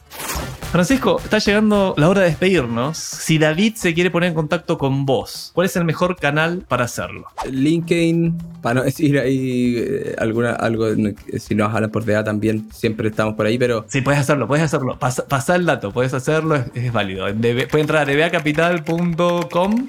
[0.76, 2.98] Francisco, está llegando la hora de despedirnos.
[2.98, 6.84] Si David se quiere poner en contacto con vos, ¿cuál es el mejor canal para
[6.84, 7.28] hacerlo?
[7.50, 10.88] LinkedIn, para no decir ahí eh, alguna, algo,
[11.38, 13.86] si nos hablan por DA también, siempre estamos por ahí, pero...
[13.88, 15.00] Sí, puedes hacerlo, puedes hacerlo.
[15.00, 17.26] Pasa, pasa el dato, puedes hacerlo, es, es válido.
[17.34, 19.88] Debe, puede entrar a dbacapital.com.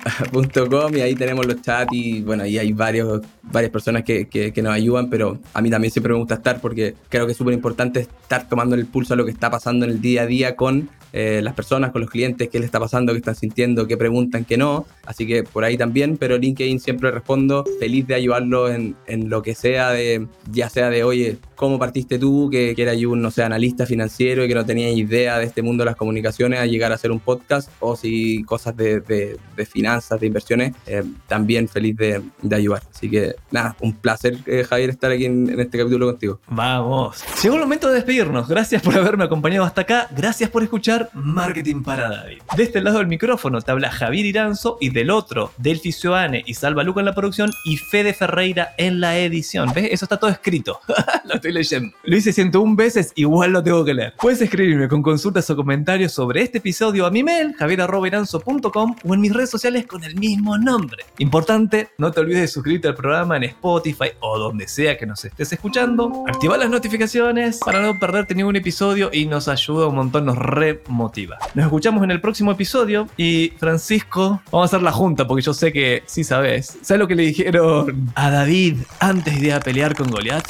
[0.95, 3.23] y ahí tenemos los chats y bueno, ahí hay varios,
[3.53, 6.95] varias personas que, que, nos ayudan, pero a mí también siempre me gusta estar porque
[7.09, 9.93] creo que es súper importante estar tomando el pulso a lo que está pasando en
[9.93, 13.13] el día a día con eh, las personas, con los clientes, qué les está pasando,
[13.13, 14.87] qué están sintiendo, qué preguntan, qué no.
[15.05, 19.43] Así que por ahí también, pero LinkedIn siempre respondo, feliz de ayudarlo en, en lo
[19.43, 23.31] que sea, de, ya sea de, oye, ¿cómo partiste tú, que, que eras un, no
[23.31, 26.67] sé, analista financiero y que no tenías idea de este mundo de las comunicaciones a
[26.67, 27.71] llegar a hacer un podcast?
[27.81, 32.83] O si cosas de, de, finanzas, de inversiones, eh, también feliz de, de, ayudar.
[32.95, 36.41] Así que nada, un placer, eh, Javier, estar aquí en este capítulo contigo.
[36.49, 37.25] Vamos.
[37.43, 38.49] Llegó el momento de despedirnos.
[38.49, 40.09] Gracias por haberme acompañado hasta acá.
[40.17, 42.39] Gracias por escuchar Marketing para David.
[42.57, 46.55] De este lado del micrófono te habla Javier Iranzo y del otro, Delphi Sioane y
[46.55, 49.73] Salva Luca en la producción y Fede Ferreira en la edición.
[49.75, 49.89] ¿Ves?
[49.93, 50.81] Eso está todo escrito.
[51.25, 51.95] lo estoy leyendo.
[52.05, 54.15] Lo hice 101 veces, igual lo tengo que leer.
[54.19, 59.21] Puedes escribirme con consultas o comentarios sobre este episodio a mi mail, javier.iranzo.com o en
[59.21, 61.05] mis redes sociales con el mismo nombre.
[61.19, 65.25] Importante, no te olvides de suscribirte al programa en Spotify o donde sea que nos
[65.25, 66.25] estés escuchando.
[66.27, 70.39] Activa las notificaciones para no perderte ningún episodio y nos ayuda un montón, nos
[70.87, 71.39] remotiva.
[71.55, 75.55] Nos escuchamos en el próximo episodio y Francisco, vamos a hacer la junta porque yo
[75.55, 76.79] sé que sí sabes.
[76.83, 80.45] ¿Sabes lo que le dijeron a David antes de ir a pelear con Goliat?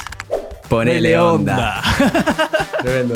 [0.69, 1.81] Ponele onda.
[2.81, 3.15] Tremendo.